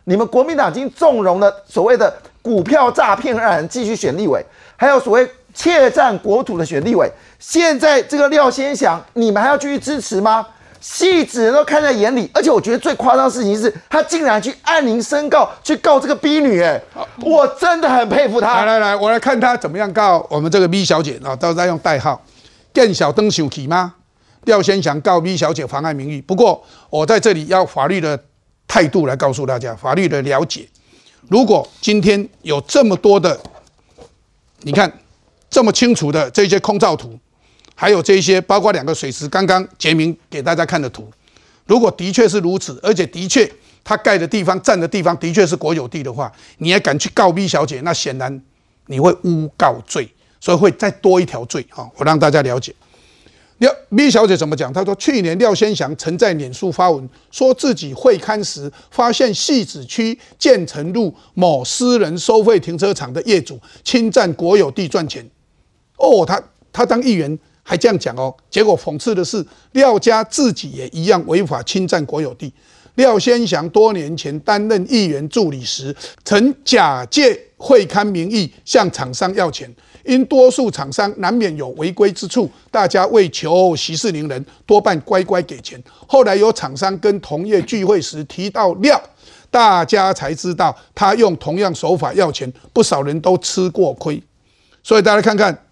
[0.04, 4.46] 你们国民党已经纵容了所谓的股票诈骗案继续选立委，
[4.76, 7.10] 还有所谓窃占国土的选立委，
[7.40, 10.46] 现在这个廖先祥，你们还要继续支持吗？
[10.80, 16.80] 戏子人都看在眼里，而且我觉得最夸张的事情是他竟然去按铃申告，去告这个 B 女，哎，
[17.22, 18.60] 我真的很佩服他。
[18.60, 22.24] 来来来，我来看他怎么样告我们这个 B 小姐啊，到时候用代号
[22.74, 23.96] “更小灯手起吗？
[24.44, 26.22] 廖先祥告 B 小姐妨碍名誉。
[26.22, 28.20] 不过我在这里要法律的
[28.68, 30.68] 态度来告诉大家，法律的了解。
[31.30, 33.40] 如果今天有这么多的，
[34.60, 34.92] 你看
[35.50, 37.18] 这么清楚的这些空照图。
[37.78, 41.12] 还有这一些，包括两个水池，刚刚杰明给大家看的图，
[41.66, 43.50] 如果的确是如此，而且的确
[43.84, 48.42] 他盖的地方、占的地方的确是国有地的话，你还敢去告 B 小姐，那显然
[48.88, 50.10] 你会诬告罪，
[50.40, 51.86] 所以会再多一条罪啊！
[51.98, 52.74] 我让大家了解。
[53.58, 54.72] 廖 B 小姐怎么讲？
[54.72, 65.30] 她说，去年廖先祥曾在脸书发文，说自己会刊时发现戏子区建成路某私人收费停车场的业主侵占国有地赚钱。
[65.98, 67.38] 哦，他他当议员。
[67.68, 72.54] 还这样讲哦，结果讽刺的是，廖家自己也一样违法侵占国有地。
[72.94, 75.94] 廖先祥多年前担任议员助理时，
[76.24, 79.70] 曾假借会刊名义向厂商要钱，
[80.06, 85.84] 因多数厂商难免有违规之处，大家为求息事宁人，多半乖乖给钱。
[86.06, 89.02] 后来有厂商跟同业聚会时提到廖，
[89.50, 94.22] 大家才知道他用同样手法要钱，不少人都吃过亏。
[94.84, 95.65] 所以大家看看。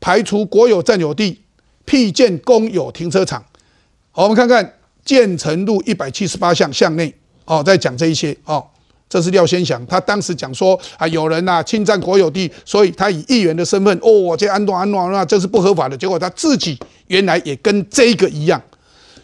[0.00, 1.40] 排除国有占有地，
[1.84, 3.44] 辟建公有停车场。
[4.10, 4.74] 好，我们看看
[5.04, 8.66] 建成路一百七十八巷巷内哦，在讲这一些哦。
[9.08, 15.96] 这是廖先祥，他当时讲说啊，有人呐侵占国有地，所以他以议员的身份哦，这安诺安诺那这是不合法的。
[15.96, 16.78] 结果他自己
[17.08, 18.62] 原来也跟这个一样，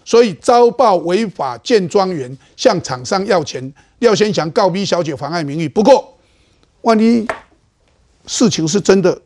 [0.05, 3.73] 所以遭报违法建庄园，向厂商要钱。
[4.01, 5.69] 廖先祥告逼小姐妨碍名誉。
[5.69, 6.19] 不过，
[6.83, 7.25] 万一
[8.27, 9.17] 事情是真的。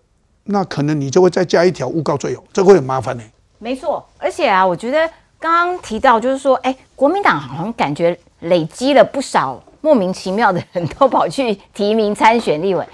[0.45, 3.23] 那可能你就会再加一条诬告罪哦，这会很麻烦呢。
[3.59, 12.85] 没错，而且啊，我觉得刚刚提到就是说，哎，国民党好像感觉累积了不少莫名其妙的人都跑去提名参选立委，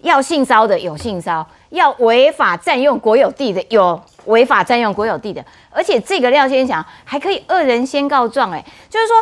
[0.00, 9.14] 要性骚的有性骚，要违法占用国有地的有违法占用国有地的，而且这个廖先祥还可以恶人先告状，哎，就是说。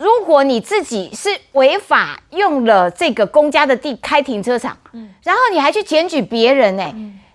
[0.00, 6.82] 如果你自己是违法用了这个公家的地开停车场，嗯，然后你还去检举别人呢，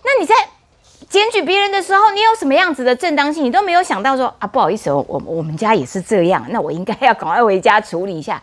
[0.03, 0.33] 那你在
[1.07, 3.43] 检举别人的时候，你有什么样子的正当性？
[3.43, 8.41] 你都没有想到说啊，不好意思，我我我们家也是这样，那我应该要赶快回家处理一下，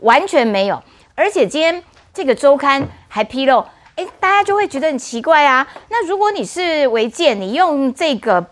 [0.00, 0.82] 完全没有。
[1.14, 3.64] 而且今天这个周刊还披露，
[3.96, 5.66] 哎，大家就会觉得很奇怪啊。
[5.88, 8.44] 那如果你是违建，你用这个。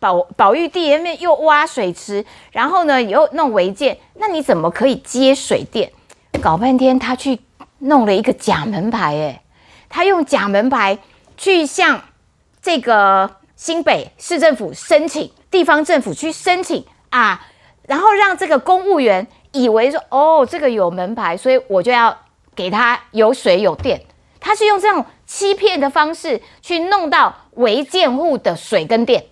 [0.00, 5.90] 保保育地里面又挖水池，然后呢又弄违建，那你怎么可以接水电？
[6.40, 7.40] 搞半天他去
[7.78, 9.42] 弄了一个假门牌，哎，
[9.88, 10.98] 他用假门牌
[11.36, 12.00] 去向
[12.62, 17.46] 这个新北市政府申请，地方政府去申请啊，
[17.82, 22.16] 然后让这个公务员以为说，哦，这个有门牌，所以我就要
[22.54, 24.00] 给他有水有电。
[24.40, 29.24] 他是用这种欺骗的方式去弄到违建户的水跟电。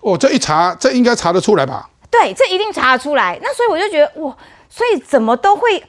[0.00, 1.88] 哦，这一查，这应该查得出来吧？
[2.10, 3.38] 对，这一定查得出来。
[3.42, 4.36] 那所以我就觉得，哇，
[4.68, 5.82] 所以怎么都会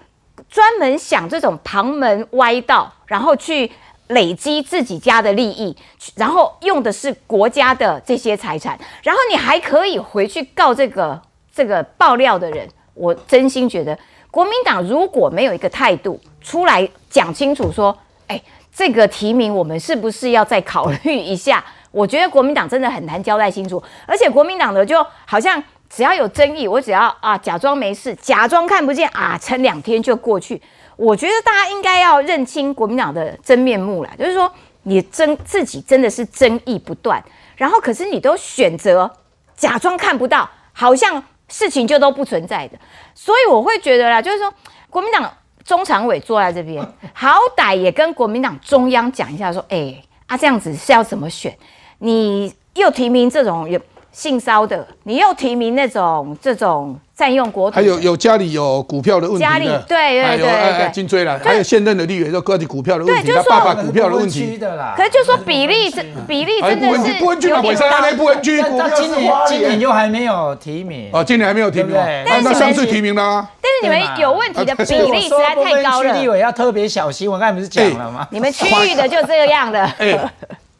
[0.49, 3.71] 专门想这种旁门歪道，然后去
[4.07, 5.75] 累积自己家的利益，
[6.15, 11.19] 然后用的是国家的这些财产，然后你还可以回去告这个
[11.55, 12.67] 这个爆料的人。
[12.93, 13.97] 我真心觉得，
[14.29, 17.97] 国民党如果没有一个态度出来讲清楚，说，
[18.27, 18.39] 哎，
[18.75, 21.63] 这个提名我们是不是要再考虑一下？
[21.91, 30.61] 我觉得国民党真的很难交代清楚，而且国民党的就好像只要有争议，我只要啊假装没事，假装看不见啊，撑两天就过去。
[30.95, 34.51] 我觉得大家应该要认清国民党的真面目了，就是说
[34.83, 37.21] 你争自己真的是争议不断，
[37.55, 39.11] 然后可是你都选择
[39.55, 42.77] 假装看不到，好像事情就都不存在的。
[43.15, 44.53] 所以我会觉得啦，就是说
[44.89, 45.29] 国民党
[45.65, 51.57] 中常委坐在这边，好歹也跟国民党中央讲一下，说哎啊这样子是要怎么选？
[52.03, 53.79] 你又提名这种有
[54.11, 64.59] 性骚的，你又提名那种这种占用国土，还有有家里有股票的问题家里对对对对，金追了，还有现任的立委都个体股票的问题，他爸爸股票的问题。
[64.97, 68.59] 可是就说比例是比例真的是不分区嘛，那不分区？
[68.61, 71.09] 那今年今年又还没有提名。
[71.13, 71.95] 哦，今年还没有提名，
[72.25, 73.47] 那上次提名啦。
[73.61, 77.31] 但是你们有问题的比例实在太高了，立委要特别小心。
[77.31, 78.27] 我刚才不是讲了吗？
[78.31, 79.87] 你们区域的就这个样的。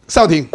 [0.08, 0.46] 少廷，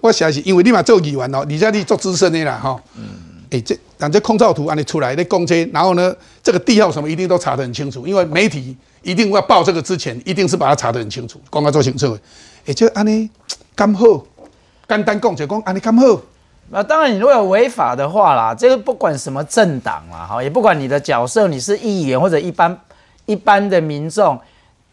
[0.00, 2.80] 我实在是因为你嘛做议员哦，而且你做资深的啦哈。
[2.96, 3.04] 嗯。
[3.50, 12.16] 哎，这但这空照图按你出来你公车，然后呢，这个地号什么一定都查得很清楚，因为媒体一定要报这个之前，一定是把它查得很清楚，公开做清楚。
[12.64, 13.28] 哎，就安尼
[13.74, 14.24] 刚好，
[14.88, 16.20] 简单讲就讲安尼刚好。
[16.68, 22.80] 那当然，你如果有违法的话啦，这个不管什么政党啦，哈，也不管你的角色，你是议员或者一般
[23.26, 24.38] 一般的民众，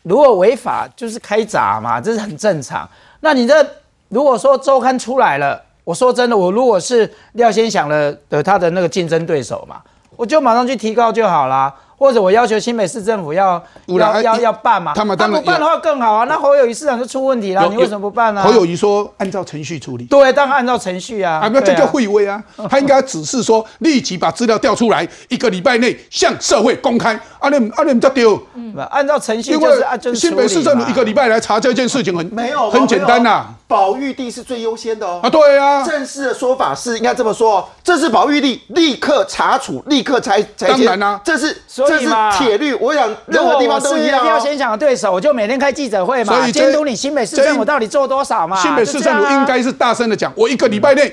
[0.02, 2.90] 如果违法就是开闸嘛，这是很正常。
[3.20, 3.64] 那你这
[4.10, 5.64] 如果说周刊出来了。
[5.88, 9.82] 我说真的，我如果是廖先想了的他的那个竞争对手嘛，
[10.18, 11.74] 我就马上去提高就好啦。
[11.98, 16.26] 或者我要求新北市政府要要要要办嘛，他们当然不办的话更好啊。
[16.26, 18.44] 那侯友谊市长就出问题了，你为什么不办呢？
[18.44, 21.40] 侯友谊说按照程序处理，对，当然按照程序啊。
[21.44, 27.20] 啊，那这叫会威啊， 他应该指示说立即把资料调出来，一个礼拜内向社会公开。
[27.40, 28.42] 阿 nem 阿 nem 在丢，
[28.90, 33.46] 按照程序就是按就是新北市政府一个礼拜来查这件事情很没有很简单呐。
[33.68, 35.20] 保育地是最优先的哦。
[35.22, 35.84] 啊，对啊。
[35.84, 41.56] 正式的说法是应该这么说，这是保育地，立刻查处，立刻拆拆当然啦，这是
[41.88, 42.08] 这是
[42.38, 42.74] 铁律。
[42.74, 44.24] 我想任何地方都一样。
[44.24, 48.56] 廖先想的对手，我就每天开记者会嘛，监督你新北市政府到底做多少嘛。
[48.58, 51.12] 新北市政府应该是大声的讲，我一个礼拜内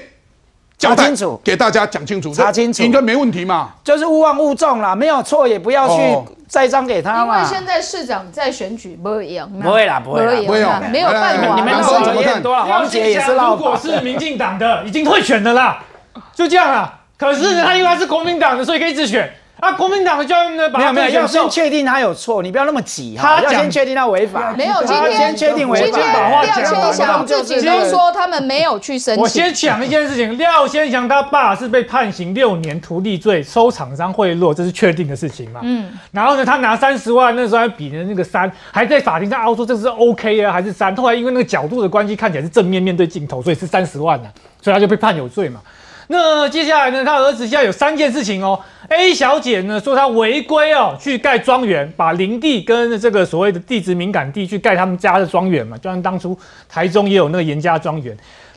[0.77, 3.71] 讲清楚，给大家讲清楚，查清楚，应该没问题嘛。
[3.85, 5.95] 就是勿忘勿重啦，没有错也不要去
[6.49, 7.39] 栽赃给他嘛。
[7.39, 10.61] 因为现在市长在选举不会赢，不会啦，不会啦，不会
[10.91, 11.55] 没有办法。
[11.57, 12.43] 你们说怎么看？
[12.43, 15.79] 黄杰也是如果是民进党的，已经退选的啦，
[16.35, 17.01] 就这样啦。
[17.17, 19.33] 可是他因为他是国民党的，所以可以自选。
[19.61, 20.69] 啊，国民党的教育呢？
[20.69, 23.41] 没有没有，要先确定他有错，你不要那么急哈。
[23.41, 24.53] 要先确定他违法。
[24.59, 25.99] 没有，今天先确定违法。
[26.43, 29.23] 廖先祥自己都说他们没有去申请。
[29.23, 35.61] 我先讲一件事情，廖先祥他爸是被判刑六年图利罪，收厂商贿赂，这是确定的事情嘛？
[35.63, 35.89] 嗯。
[36.11, 40.95] 然后呢，他拿三十万，那时候还比的那个三，还在法庭上凹说这是 OK 啊，还是三？
[40.97, 44.29] 后来因为那个角度的关系，看起来是正面面对镜头，所以是三十万呢，
[44.61, 45.61] 所以他就被判有罪嘛。
[46.09, 47.05] 那接下来呢？
[47.05, 48.61] 他儿子现在有三件事情哦。
[48.89, 58.15] A 小姐呢说她违规哦，去盖庄园，把林地跟这个所谓的地质敏感地去盖他们家的庄园嘛，就像当初台中也有那个严家庄园。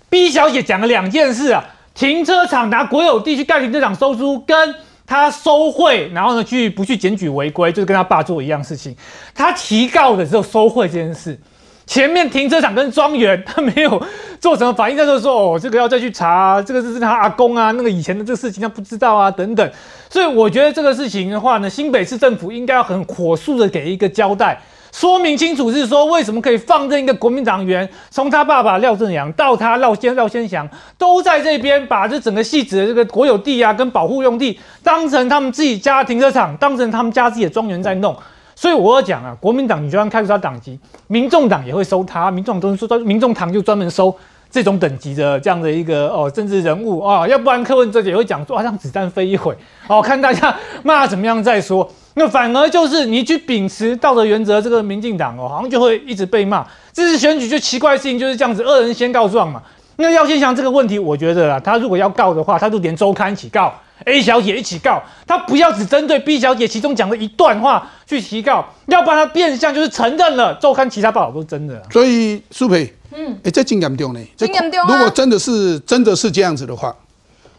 [0.10, 1.64] B 小姐讲了两件事啊，
[1.94, 4.76] 停车场拿国有地去盖停车场收租，跟
[5.06, 8.94] 她收贿，然后呢去不去检举违规，就是跟他爸做一样事情。
[9.34, 11.40] 他提告的时候收贿这件事。
[11.88, 14.04] 前面停车场跟庄园，他没有
[14.42, 19.72] 做什么反应，他就说：“哦，这个要再去查，这个是他阿公啊，那个以前的这个事情他不知道啊，等等。”
[20.10, 24.62] 所以我觉得这个事情的话呢，新北市政府应该要很火速的给一个交代，
[24.92, 38.14] 说明清楚，是说为什么可以放任一个国民党员，从他爸爸廖正阳到他廖先廖先祥，都在这边把这整个戏子的这个国有地啊跟保护用地当成他们自己家停车场，当成他们家自己的庄园在弄。
[38.58, 44.12] 所以我要讲啊，国民党你就算开除他党籍，民众党也会收他，民众党都是说，民众党就专门收
[44.50, 49.56] 这种等级的这样的一个哦政治人物啊，要不然柯文哲也会讲说啊让子弹飞一会，
[49.88, 51.88] 哦看大家骂怎么样再说。
[52.16, 56.66] 那反而就是你去秉持道德原则，这个民进党哦好像就会一直被骂。
[56.92, 59.62] 这次选举就奇怪事情就是这样子，恶人先告状嘛。
[59.98, 63.72] 那廖先祥这个问题，我觉得啊，他如果要告的话，他就连周刊一起告。
[64.06, 71.82] A 小姐一起告他，不要只针对 B 小姐其中讲的一段话去提告，要不然他变相就是承认了周刊其他报道都是真的。
[71.92, 74.88] 所以苏培，嗯，哎，这真严重呢，真严重。
[74.88, 76.96] 如果真的是真的是这样子的话，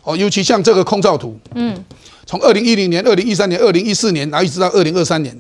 [0.05, 1.77] 哦，尤其像这个空照图，嗯，
[2.24, 5.36] 从二零一零年、二零一三年、二零一四年，然后一直到二零二三年，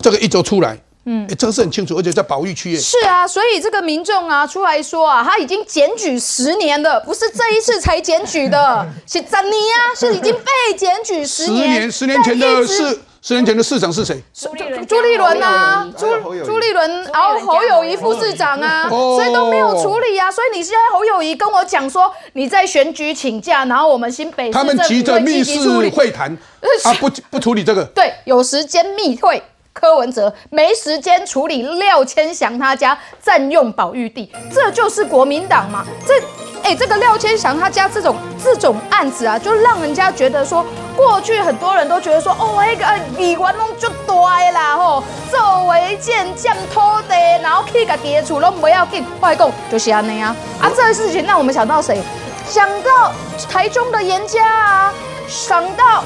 [0.00, 0.78] 这个一周出来。
[1.06, 2.78] 嗯，这个是很清楚，而且在保育区耶。
[2.78, 9.94] 是啊，所以这个民众啊出来说啊，他已经检举十年了，不是这一次才检举的， 是怎尼啊？
[9.94, 11.64] 是已经被检举十年。
[11.64, 14.22] 十年，十年前的市，十年前的市长是谁？
[14.34, 14.48] 朱
[14.86, 16.06] 朱立伦啊，朱
[16.44, 20.30] 朱立伦，然后侯友谊副市长啊，所以都没有处理啊。
[20.30, 26.34] 所以你现在侯友谊跟我讲说，你在选举请假，然后我们新北他们急着密室会谈
[26.84, 27.84] 啊，不不处理这个。
[27.86, 29.42] 对，有时间密会。
[29.74, 35.84] 柯文哲没时间处理廖千祥他家占用保育地，这就是国民党嘛？
[36.06, 36.14] 这，
[36.62, 40.64] 哎，这个廖千祥他家这种这种案子啊，就让人家觉得说，
[40.96, 42.86] 过去很多人都觉得说，哦，那个
[43.18, 50.34] 李元龙就大啦吼，作为建占土地，然后去个地厝拢不要紧，外公就是安尼啊。
[50.60, 52.00] 啊，这个事情让我们想到谁？
[52.48, 53.10] 想到
[53.50, 54.94] 台中的严家啊，
[55.26, 56.04] 想到。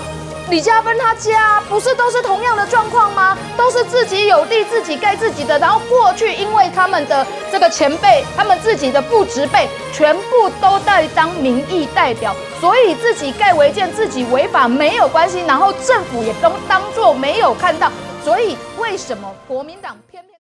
[0.51, 3.37] 李嘉芬他家不是都是同样的状况吗？
[3.55, 17.93] 都是自己有地自己盖自己的，然后过去因为他们的这个前辈，他们自己的不植辈全部都在当民意代表，所以自己盖违建自己违法没有关系，然后政府也都当做没有看到，
[18.25, 19.99] 所以为什么国民党？